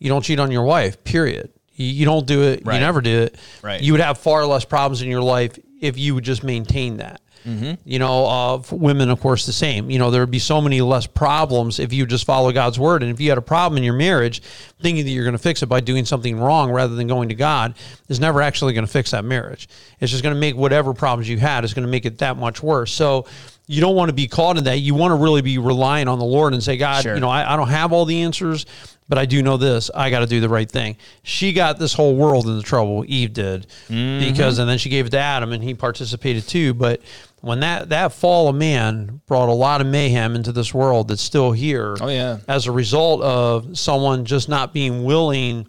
you 0.00 0.08
don't 0.08 0.22
cheat 0.22 0.40
on 0.40 0.50
your 0.50 0.64
wife, 0.64 1.02
period 1.04 1.52
you 1.76 2.04
don't 2.04 2.26
do 2.26 2.42
it. 2.42 2.62
Right. 2.64 2.74
You 2.74 2.80
never 2.80 3.00
do 3.00 3.22
it. 3.22 3.36
Right. 3.62 3.80
You 3.80 3.92
would 3.92 4.00
have 4.00 4.18
far 4.18 4.44
less 4.46 4.64
problems 4.64 5.02
in 5.02 5.08
your 5.08 5.22
life 5.22 5.58
if 5.80 5.98
you 5.98 6.14
would 6.14 6.24
just 6.24 6.42
maintain 6.42 6.96
that. 6.98 7.20
Mm-hmm. 7.46 7.74
You 7.84 8.00
know, 8.00 8.26
uh, 8.26 8.62
women, 8.72 9.08
of 9.08 9.20
course, 9.20 9.46
the 9.46 9.52
same. 9.52 9.88
You 9.88 10.00
know, 10.00 10.10
there 10.10 10.20
would 10.20 10.32
be 10.32 10.40
so 10.40 10.60
many 10.60 10.80
less 10.80 11.06
problems 11.06 11.78
if 11.78 11.92
you 11.92 12.04
just 12.04 12.24
follow 12.24 12.50
God's 12.50 12.78
word. 12.78 13.04
And 13.04 13.12
if 13.12 13.20
you 13.20 13.28
had 13.28 13.38
a 13.38 13.42
problem 13.42 13.76
in 13.76 13.84
your 13.84 13.94
marriage, 13.94 14.42
thinking 14.80 15.04
that 15.04 15.10
you're 15.10 15.22
going 15.22 15.32
to 15.32 15.38
fix 15.38 15.62
it 15.62 15.66
by 15.66 15.80
doing 15.80 16.04
something 16.04 16.40
wrong 16.40 16.72
rather 16.72 16.96
than 16.96 17.06
going 17.06 17.28
to 17.28 17.36
God 17.36 17.76
is 18.08 18.18
never 18.18 18.42
actually 18.42 18.72
going 18.72 18.84
to 18.86 18.90
fix 18.90 19.12
that 19.12 19.24
marriage. 19.24 19.68
It's 20.00 20.10
just 20.10 20.24
going 20.24 20.34
to 20.34 20.40
make 20.40 20.56
whatever 20.56 20.92
problems 20.92 21.28
you 21.28 21.38
had 21.38 21.64
is 21.64 21.72
going 21.72 21.86
to 21.86 21.90
make 21.90 22.04
it 22.04 22.18
that 22.18 22.36
much 22.36 22.64
worse. 22.64 22.90
So 22.90 23.26
you 23.66 23.80
don't 23.80 23.96
want 23.96 24.08
to 24.08 24.14
be 24.14 24.28
caught 24.28 24.58
in 24.58 24.64
that. 24.64 24.78
You 24.78 24.94
want 24.94 25.12
to 25.12 25.16
really 25.16 25.42
be 25.42 25.58
relying 25.58 26.08
on 26.08 26.18
the 26.18 26.24
Lord 26.24 26.52
and 26.52 26.62
say, 26.62 26.76
God, 26.76 27.02
sure. 27.02 27.14
you 27.14 27.20
know, 27.20 27.28
I, 27.28 27.54
I 27.54 27.56
don't 27.56 27.68
have 27.68 27.92
all 27.92 28.04
the 28.04 28.22
answers 28.22 28.64
but 29.08 29.18
I 29.18 29.26
do 29.26 29.42
know 29.42 29.56
this: 29.56 29.90
I 29.94 30.10
got 30.10 30.20
to 30.20 30.26
do 30.26 30.40
the 30.40 30.48
right 30.48 30.70
thing. 30.70 30.96
She 31.22 31.52
got 31.52 31.78
this 31.78 31.92
whole 31.92 32.16
world 32.16 32.46
into 32.46 32.62
trouble. 32.62 33.04
Eve 33.06 33.32
did 33.32 33.66
mm-hmm. 33.88 34.28
because, 34.28 34.58
and 34.58 34.68
then 34.68 34.78
she 34.78 34.88
gave 34.88 35.06
it 35.06 35.10
to 35.10 35.18
Adam, 35.18 35.52
and 35.52 35.62
he 35.62 35.74
participated 35.74 36.46
too. 36.48 36.74
But 36.74 37.02
when 37.40 37.60
that 37.60 37.90
that 37.90 38.12
fall 38.12 38.48
of 38.48 38.56
man 38.56 39.20
brought 39.26 39.48
a 39.48 39.52
lot 39.52 39.80
of 39.80 39.86
mayhem 39.86 40.34
into 40.34 40.52
this 40.52 40.74
world 40.74 41.08
that's 41.08 41.22
still 41.22 41.52
here. 41.52 41.96
Oh 42.00 42.08
yeah, 42.08 42.38
as 42.48 42.66
a 42.66 42.72
result 42.72 43.22
of 43.22 43.78
someone 43.78 44.24
just 44.24 44.48
not 44.48 44.72
being 44.72 45.04
willing 45.04 45.68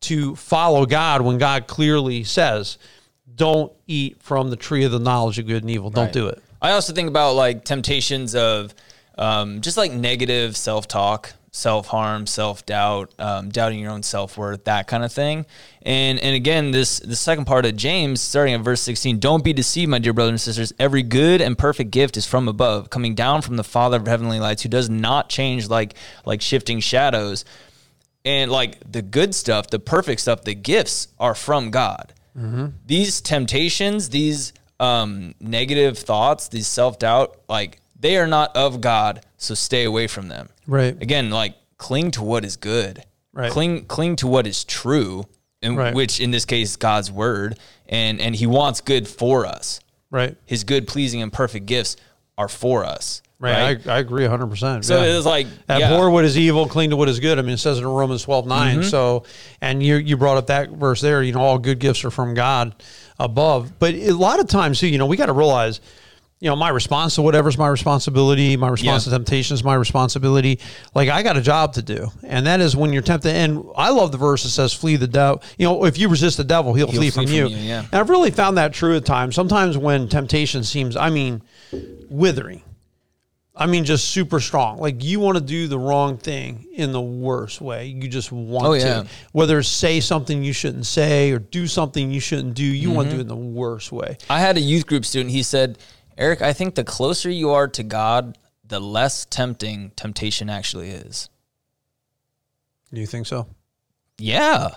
to 0.00 0.36
follow 0.36 0.86
God 0.86 1.22
when 1.22 1.38
God 1.38 1.66
clearly 1.66 2.22
says, 2.24 2.76
"Don't 3.34 3.72
eat 3.86 4.22
from 4.22 4.50
the 4.50 4.56
tree 4.56 4.84
of 4.84 4.92
the 4.92 4.98
knowledge 4.98 5.38
of 5.38 5.46
good 5.46 5.62
and 5.62 5.70
evil. 5.70 5.90
Don't 5.90 6.06
right. 6.06 6.12
do 6.12 6.28
it." 6.28 6.42
I 6.60 6.72
also 6.72 6.92
think 6.92 7.08
about 7.08 7.34
like 7.34 7.64
temptations 7.64 8.34
of 8.34 8.74
um, 9.16 9.60
just 9.60 9.76
like 9.76 9.92
negative 9.92 10.56
self 10.56 10.88
talk 10.88 11.32
self 11.50 11.88
harm, 11.88 12.26
self 12.26 12.64
doubt, 12.66 13.12
um, 13.18 13.48
doubting 13.48 13.80
your 13.80 13.90
own 13.90 14.02
self 14.02 14.38
worth, 14.38 14.64
that 14.64 14.86
kind 14.86 15.04
of 15.04 15.12
thing. 15.12 15.46
And 15.82 16.18
and 16.20 16.34
again, 16.34 16.70
this 16.70 17.00
the 17.00 17.16
second 17.16 17.46
part 17.46 17.66
of 17.66 17.76
James, 17.76 18.20
starting 18.20 18.54
at 18.54 18.60
verse 18.60 18.80
sixteen, 18.80 19.18
don't 19.18 19.44
be 19.44 19.52
deceived, 19.52 19.90
my 19.90 19.98
dear 19.98 20.12
brothers 20.12 20.30
and 20.30 20.40
sisters. 20.40 20.72
Every 20.78 21.02
good 21.02 21.40
and 21.40 21.58
perfect 21.58 21.90
gift 21.90 22.16
is 22.16 22.26
from 22.26 22.48
above, 22.48 22.90
coming 22.90 23.14
down 23.14 23.42
from 23.42 23.56
the 23.56 23.64
Father 23.64 23.96
of 23.96 24.06
heavenly 24.06 24.40
lights, 24.40 24.62
who 24.62 24.68
does 24.68 24.88
not 24.88 25.28
change 25.28 25.68
like 25.68 25.94
like 26.24 26.40
shifting 26.40 26.80
shadows. 26.80 27.44
And 28.24 28.50
like 28.50 28.78
the 28.90 29.00
good 29.00 29.34
stuff, 29.34 29.68
the 29.68 29.78
perfect 29.78 30.20
stuff, 30.20 30.42
the 30.42 30.54
gifts 30.54 31.08
are 31.18 31.34
from 31.34 31.70
God. 31.70 32.12
Mm-hmm. 32.36 32.66
These 32.84 33.20
temptations, 33.22 34.10
these 34.10 34.52
um, 34.80 35.34
negative 35.40 35.98
thoughts, 35.98 36.48
these 36.48 36.66
self 36.66 36.98
doubt, 36.98 37.40
like 37.48 37.80
they 37.98 38.16
are 38.16 38.26
not 38.26 38.56
of 38.56 38.80
God, 38.80 39.24
so 39.36 39.54
stay 39.54 39.84
away 39.84 40.06
from 40.06 40.28
them. 40.28 40.48
Right. 40.66 41.00
Again, 41.00 41.30
like 41.30 41.54
cling 41.76 42.10
to 42.12 42.22
what 42.22 42.44
is 42.44 42.56
good. 42.56 43.04
Right. 43.32 43.50
Cling 43.50 43.86
cling 43.86 44.16
to 44.16 44.26
what 44.26 44.46
is 44.46 44.64
true, 44.64 45.24
and 45.62 45.76
right. 45.76 45.94
which 45.94 46.20
in 46.20 46.30
this 46.30 46.44
case 46.44 46.76
God's 46.76 47.10
word, 47.10 47.58
and 47.88 48.20
and 48.20 48.34
He 48.34 48.46
wants 48.46 48.80
good 48.80 49.08
for 49.08 49.46
us. 49.46 49.80
Right. 50.10 50.36
His 50.46 50.64
good, 50.64 50.86
pleasing, 50.86 51.22
and 51.22 51.32
perfect 51.32 51.66
gifts 51.66 51.96
are 52.36 52.48
for 52.48 52.84
us. 52.84 53.22
Right. 53.40 53.76
right? 53.76 53.86
I, 53.86 53.96
I 53.96 53.98
agree 53.98 54.24
100%. 54.24 54.84
So 54.84 55.00
yeah. 55.00 55.16
it's 55.16 55.26
like, 55.26 55.46
abhor 55.68 56.06
yeah. 56.06 56.08
what 56.08 56.24
is 56.24 56.36
evil, 56.36 56.66
cling 56.66 56.90
to 56.90 56.96
what 56.96 57.08
is 57.08 57.20
good. 57.20 57.38
I 57.38 57.42
mean, 57.42 57.52
it 57.52 57.58
says 57.58 57.78
it 57.78 57.82
in 57.82 57.86
Romans 57.86 58.24
12 58.24 58.46
9. 58.46 58.78
Mm-hmm. 58.78 58.88
So, 58.88 59.24
and 59.60 59.80
you, 59.80 59.96
you 59.96 60.16
brought 60.16 60.38
up 60.38 60.48
that 60.48 60.70
verse 60.70 61.00
there, 61.00 61.22
you 61.22 61.32
know, 61.32 61.40
all 61.40 61.58
good 61.58 61.78
gifts 61.78 62.04
are 62.04 62.10
from 62.10 62.34
God 62.34 62.74
above. 63.18 63.78
But 63.78 63.94
a 63.94 64.12
lot 64.12 64.40
of 64.40 64.48
times, 64.48 64.80
too, 64.80 64.88
you 64.88 64.98
know, 64.98 65.06
we 65.06 65.16
got 65.16 65.26
to 65.26 65.32
realize 65.32 65.80
you 66.40 66.48
know, 66.48 66.54
my 66.54 66.68
response 66.68 67.16
to 67.16 67.22
whatever's 67.22 67.58
my 67.58 67.66
responsibility, 67.66 68.56
my 68.56 68.68
response 68.68 69.06
yeah. 69.06 69.12
to 69.12 69.18
temptation 69.18 69.54
is 69.54 69.64
my 69.64 69.74
responsibility. 69.74 70.60
Like 70.94 71.08
I 71.08 71.24
got 71.24 71.36
a 71.36 71.40
job 71.40 71.72
to 71.74 71.82
do, 71.82 72.12
and 72.22 72.46
that 72.46 72.60
is 72.60 72.76
when 72.76 72.92
you're 72.92 73.02
tempted. 73.02 73.34
And 73.34 73.64
I 73.76 73.90
love 73.90 74.12
the 74.12 74.18
verse 74.18 74.44
that 74.44 74.50
says, 74.50 74.72
"Flee 74.72 74.94
the 74.94 75.08
devil." 75.08 75.42
You 75.56 75.66
know, 75.66 75.84
if 75.84 75.98
you 75.98 76.08
resist 76.08 76.36
the 76.36 76.44
devil, 76.44 76.74
he'll, 76.74 76.86
he'll 76.86 77.00
flee, 77.00 77.10
flee, 77.10 77.26
from, 77.26 77.32
you. 77.32 77.48
you 77.48 77.56
yeah. 77.56 77.80
And 77.80 77.94
I've 77.94 78.08
really 78.08 78.30
found 78.30 78.56
that 78.56 78.72
true 78.72 78.96
at 78.96 79.04
times. 79.04 79.34
Sometimes 79.34 79.76
when 79.76 80.08
temptation 80.08 80.62
seems, 80.62 80.94
I 80.94 81.10
mean, 81.10 81.42
withering. 82.08 82.62
I 83.60 83.66
mean, 83.66 83.84
just 83.84 84.10
super 84.10 84.38
strong. 84.38 84.78
Like 84.78 85.02
you 85.02 85.18
want 85.18 85.36
to 85.36 85.42
do 85.42 85.66
the 85.66 85.78
wrong 85.78 86.16
thing 86.16 86.66
in 86.72 86.92
the 86.92 87.00
worst 87.00 87.60
way. 87.60 87.86
You 87.86 88.06
just 88.06 88.30
want 88.30 88.66
oh, 88.66 88.72
yeah. 88.74 89.02
to. 89.02 89.08
Whether 89.32 89.62
say 89.64 89.98
something 89.98 90.44
you 90.44 90.52
shouldn't 90.52 90.86
say 90.86 91.32
or 91.32 91.40
do 91.40 91.66
something 91.66 92.12
you 92.12 92.20
shouldn't 92.20 92.54
do, 92.54 92.64
you 92.64 92.88
mm-hmm. 92.88 92.96
want 92.96 93.10
to 93.10 93.16
do 93.16 93.18
it 93.18 93.22
in 93.22 93.28
the 93.28 93.36
worst 93.36 93.90
way. 93.90 94.16
I 94.30 94.38
had 94.38 94.56
a 94.56 94.60
youth 94.60 94.86
group 94.86 95.04
student. 95.04 95.32
He 95.32 95.42
said 95.42 95.76
Eric, 96.16 96.40
I 96.40 96.52
think 96.52 96.76
the 96.76 96.84
closer 96.84 97.30
you 97.30 97.50
are 97.50 97.66
to 97.68 97.82
God, 97.82 98.38
the 98.64 98.80
less 98.80 99.24
tempting 99.24 99.90
temptation 99.96 100.48
actually 100.48 100.90
is. 100.90 101.28
Do 102.92 103.00
you 103.00 103.06
think 103.06 103.26
so? 103.26 103.48
Yeah. 104.18 104.70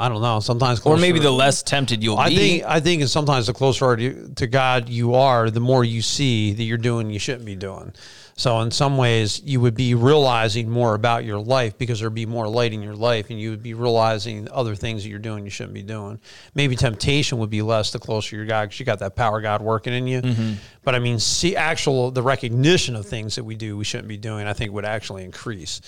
I 0.00 0.08
don't 0.08 0.22
know. 0.22 0.38
Sometimes, 0.38 0.80
or 0.82 0.96
maybe 0.96 1.18
the 1.18 1.32
less 1.32 1.64
tempted 1.64 2.04
you'll 2.04 2.18
I 2.18 2.28
be. 2.28 2.36
think 2.36 2.64
I 2.64 2.78
think 2.78 3.02
sometimes 3.08 3.48
the 3.48 3.52
closer 3.52 3.96
to 3.96 4.28
to 4.36 4.46
God 4.46 4.88
you 4.88 5.16
are, 5.16 5.50
the 5.50 5.60
more 5.60 5.82
you 5.84 6.02
see 6.02 6.52
that 6.52 6.62
you're 6.62 6.78
doing 6.78 7.10
you 7.10 7.18
shouldn't 7.18 7.44
be 7.44 7.56
doing. 7.56 7.92
So 8.36 8.60
in 8.60 8.70
some 8.70 8.96
ways, 8.96 9.42
you 9.42 9.60
would 9.60 9.74
be 9.74 9.96
realizing 9.96 10.70
more 10.70 10.94
about 10.94 11.24
your 11.24 11.40
life 11.40 11.76
because 11.76 11.98
there'd 11.98 12.14
be 12.14 12.24
more 12.24 12.46
light 12.46 12.72
in 12.72 12.82
your 12.82 12.94
life, 12.94 13.30
and 13.30 13.40
you 13.40 13.50
would 13.50 13.64
be 13.64 13.74
realizing 13.74 14.48
other 14.52 14.76
things 14.76 15.02
that 15.02 15.08
you're 15.08 15.18
doing 15.18 15.42
you 15.42 15.50
shouldn't 15.50 15.74
be 15.74 15.82
doing. 15.82 16.20
Maybe 16.54 16.76
temptation 16.76 17.38
would 17.38 17.50
be 17.50 17.62
less 17.62 17.90
the 17.90 17.98
closer 17.98 18.36
you're 18.36 18.46
God 18.46 18.66
because 18.66 18.78
you 18.78 18.86
got 18.86 19.00
that 19.00 19.16
power 19.16 19.40
God 19.40 19.60
working 19.60 19.92
in 19.92 20.06
you. 20.06 20.22
Mm-hmm. 20.22 20.52
But 20.84 20.94
I 20.94 21.00
mean, 21.00 21.18
see, 21.18 21.56
actual 21.56 22.12
the 22.12 22.22
recognition 22.22 22.94
of 22.94 23.06
things 23.06 23.34
that 23.34 23.42
we 23.42 23.56
do 23.56 23.76
we 23.76 23.82
shouldn't 23.82 24.08
be 24.08 24.16
doing, 24.16 24.46
I 24.46 24.52
think 24.52 24.70
would 24.70 24.84
actually 24.84 25.24
increase. 25.24 25.80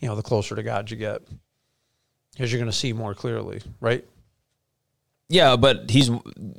You 0.00 0.08
know, 0.08 0.14
the 0.14 0.22
closer 0.22 0.54
to 0.54 0.62
God 0.62 0.90
you 0.90 0.98
get, 0.98 1.22
because 2.34 2.52
you're 2.52 2.60
going 2.60 2.70
to 2.70 2.76
see 2.76 2.92
more 2.92 3.14
clearly, 3.14 3.62
right? 3.80 4.04
yeah, 5.28 5.56
but 5.56 5.90
he's 5.90 6.10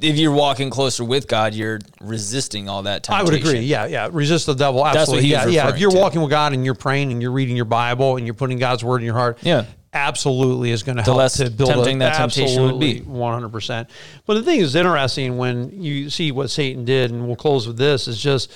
if 0.01 0.17
you're 0.17 0.33
walking 0.33 0.69
closer 0.69 1.03
with 1.03 1.27
God, 1.27 1.53
you're 1.53 1.79
resisting 2.01 2.67
all 2.67 2.83
that 2.83 3.03
temptation. 3.03 3.19
I 3.19 3.23
would 3.23 3.39
agree. 3.39 3.59
Yeah, 3.59 3.85
yeah. 3.85 4.09
Resist 4.11 4.47
the 4.47 4.55
devil. 4.55 4.85
Absolutely. 4.85 5.29
yeah, 5.29 5.45
yeah. 5.45 5.69
If 5.69 5.79
you're 5.79 5.91
to. 5.91 5.97
walking 5.97 6.21
with 6.21 6.31
God 6.31 6.53
and 6.53 6.65
you're 6.65 6.73
praying 6.73 7.11
and 7.11 7.21
you're 7.21 7.31
reading 7.31 7.55
your 7.55 7.65
Bible 7.65 8.17
and 8.17 8.25
you're 8.25 8.33
putting 8.33 8.57
God's 8.57 8.83
word 8.83 8.97
in 8.97 9.05
your 9.05 9.13
heart, 9.13 9.38
Yeah. 9.43 9.65
absolutely 9.93 10.71
is 10.71 10.81
going 10.81 10.97
to 10.97 11.03
help 11.03 11.31
to 11.33 11.49
build 11.51 11.69
tempting 11.69 11.97
a, 11.97 11.99
that 11.99 12.17
temptation 12.17 12.63
would 12.63 12.79
be. 12.79 13.01
One 13.01 13.33
hundred 13.33 13.51
percent. 13.51 13.89
But 14.25 14.33
the 14.33 14.43
thing 14.43 14.59
is 14.59 14.75
interesting 14.75 15.38
when 15.38 15.83
you 15.83 16.09
see 16.09 16.31
what 16.31 16.49
Satan 16.49 16.85
did, 16.85 17.11
and 17.11 17.27
we'll 17.27 17.35
close 17.35 17.67
with 17.67 17.77
this: 17.77 18.07
is 18.07 18.19
just 18.19 18.51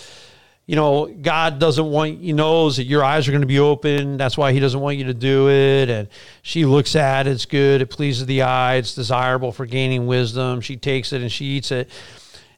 you 0.69 0.75
know 0.75 1.07
God 1.07 1.57
doesn't 1.57 1.89
want 1.89 2.19
you 2.19 2.33
knows 2.33 2.77
that 2.77 2.83
your 2.83 3.03
eyes 3.03 3.27
are 3.27 3.31
going 3.31 3.41
to 3.41 3.47
be 3.47 3.57
open. 3.57 4.17
That's 4.17 4.37
why 4.37 4.53
He 4.53 4.59
doesn't 4.59 4.79
want 4.79 4.97
you 4.97 5.05
to 5.05 5.15
do 5.15 5.49
it. 5.49 5.89
And 5.89 6.07
she 6.43 6.63
looks 6.63 6.95
at 6.95 7.25
it, 7.25 7.31
it's 7.31 7.47
good, 7.47 7.81
it 7.81 7.87
pleases 7.87 8.27
the 8.27 8.43
eye, 8.43 8.75
it's 8.75 8.93
desirable 8.93 9.51
for 9.51 9.65
gaining 9.65 10.05
wisdom. 10.05 10.61
She 10.61 10.77
takes 10.77 11.11
it 11.11 11.23
and 11.23 11.31
she 11.31 11.45
eats 11.45 11.71
it, 11.71 11.89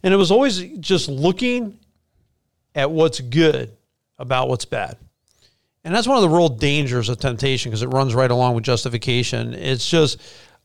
and 0.04 0.14
it 0.14 0.18
was 0.18 0.30
always 0.30 0.62
just 0.82 1.08
looking 1.08 1.80
at 2.76 2.92
what's 2.92 3.22
good 3.22 3.72
about 4.20 4.50
what's 4.50 4.66
bad. 4.66 4.98
And 5.86 5.96
that's 5.96 6.06
one 6.06 6.18
of 6.18 6.24
the 6.24 6.36
real 6.36 6.50
dangers 6.50 7.08
of 7.08 7.18
temptation 7.18 7.72
because 7.72 7.82
it 7.82 7.88
runs 7.88 8.14
right 8.14 8.30
along 8.30 8.56
with 8.56 8.66
justification. 8.66 9.54
It's 9.54 9.90
just, 9.90 10.20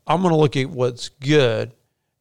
I'm 0.05 0.21
going 0.21 0.33
to 0.33 0.37
look 0.37 0.57
at 0.57 0.69
what's 0.69 1.07
good 1.07 1.71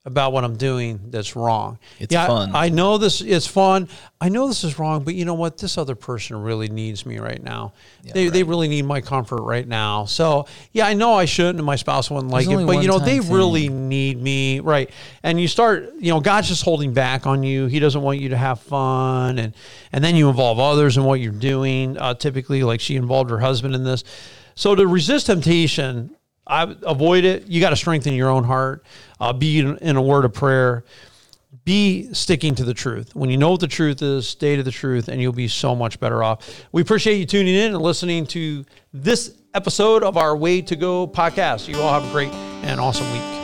about 0.07 0.33
what 0.33 0.45
I'm 0.45 0.57
doing 0.57 1.01
that's 1.11 1.35
wrong. 1.35 1.79
It's 1.99 2.14
I- 2.14 2.27
fun. 2.29 2.55
I, 2.55 2.69
know 2.69 2.97
this 2.97 3.21
is 3.21 3.45
fun. 3.45 3.88
I 4.21 4.29
know 4.29 4.47
this 4.47 4.62
is 4.62 4.79
wrong, 4.79 5.03
but 5.03 5.16
you 5.16 5.25
know 5.25 5.35
what? 5.35 5.59
This 5.59 5.77
other 5.77 5.97
person 5.97 6.40
really 6.40 6.69
needs 6.69 7.05
me 7.05 7.19
right 7.19 7.42
now. 7.42 7.73
they, 8.14 8.29
they 8.29 8.45
really 8.45 8.69
need 8.69 8.87
my 8.87 9.01
comfort 9.01 9.42
right 9.42 9.66
now. 9.66 10.05
So, 10.05 10.47
yeah, 10.73 10.87
I 10.87 10.95
know 10.95 11.14
I 11.14 11.25
shouldn't, 11.25 11.59
and 11.59 11.66
my 11.66 11.75
spouse 11.75 12.09
wouldn't 12.09 12.31
like 12.31 12.47
There's 12.47 12.62
it, 12.62 12.66
but 12.66 12.83
you 12.83 12.88
know, 12.88 13.01
they 13.01 13.19
time 13.19 13.33
really 13.33 13.69
need 13.69 14.23
me, 14.23 14.61
right? 14.61 14.88
And 15.25 15.40
you 15.40 15.49
start, 15.49 15.92
you 15.99 16.12
know, 16.12 16.21
God's 16.21 16.49
just 16.49 16.62
holding 16.62 16.95
back 16.95 17.27
on 17.27 17.42
you. 17.42 17.66
He 17.66 17.81
doesn't 17.81 18.01
want 18.01 18.21
you 18.21 18.29
to 18.29 18.37
have 18.37 18.61
fun, 18.61 19.40
and 19.40 19.55
and 19.92 20.05
then 20.05 20.14
you 20.14 20.29
involve 20.29 20.61
others 20.61 20.97
in 20.97 21.03
what 21.05 21.21
you're 21.21 21.33
doing. 21.33 21.99
Uh, 21.99 22.14
typically, 22.14 22.62
like 22.62 22.81
she 22.81 22.95
involved 22.95 23.31
her 23.31 23.40
husband 23.40 23.75
in 23.75 23.83
this. 23.83 24.05
So 24.55 24.75
to 24.75 24.87
resist 24.87 25.27
temptation, 25.27 26.15
I 26.46 26.74
avoid 26.82 27.24
it. 27.24 27.46
You 27.46 27.61
got 27.61 27.70
to 27.70 27.76
strengthen 27.76 28.14
your 28.14 28.28
own 28.28 28.44
heart. 28.44 28.85
Uh, 29.20 29.32
be 29.32 29.59
in, 29.59 29.76
in 29.78 29.96
a 29.96 30.02
word 30.02 30.24
of 30.24 30.32
prayer. 30.32 30.85
Be 31.64 32.12
sticking 32.12 32.54
to 32.54 32.64
the 32.64 32.74
truth. 32.74 33.16
When 33.16 33.28
you 33.28 33.37
know 33.37 33.50
what 33.50 33.61
the 33.61 33.66
truth 33.66 34.00
is, 34.00 34.28
stay 34.28 34.54
to 34.54 34.62
the 34.62 34.70
truth, 34.70 35.09
and 35.09 35.20
you'll 35.20 35.32
be 35.32 35.48
so 35.48 35.74
much 35.74 35.98
better 35.98 36.22
off. 36.22 36.64
We 36.70 36.82
appreciate 36.82 37.16
you 37.16 37.26
tuning 37.26 37.56
in 37.56 37.74
and 37.74 37.82
listening 37.82 38.26
to 38.26 38.64
this 38.92 39.35
episode 39.54 40.04
of 40.04 40.16
our 40.16 40.37
Way 40.37 40.62
to 40.62 40.76
Go 40.76 41.09
podcast. 41.09 41.66
You 41.66 41.80
all 41.80 41.92
have 41.92 42.09
a 42.09 42.12
great 42.12 42.32
and 42.32 42.78
awesome 42.78 43.11
week. 43.12 43.36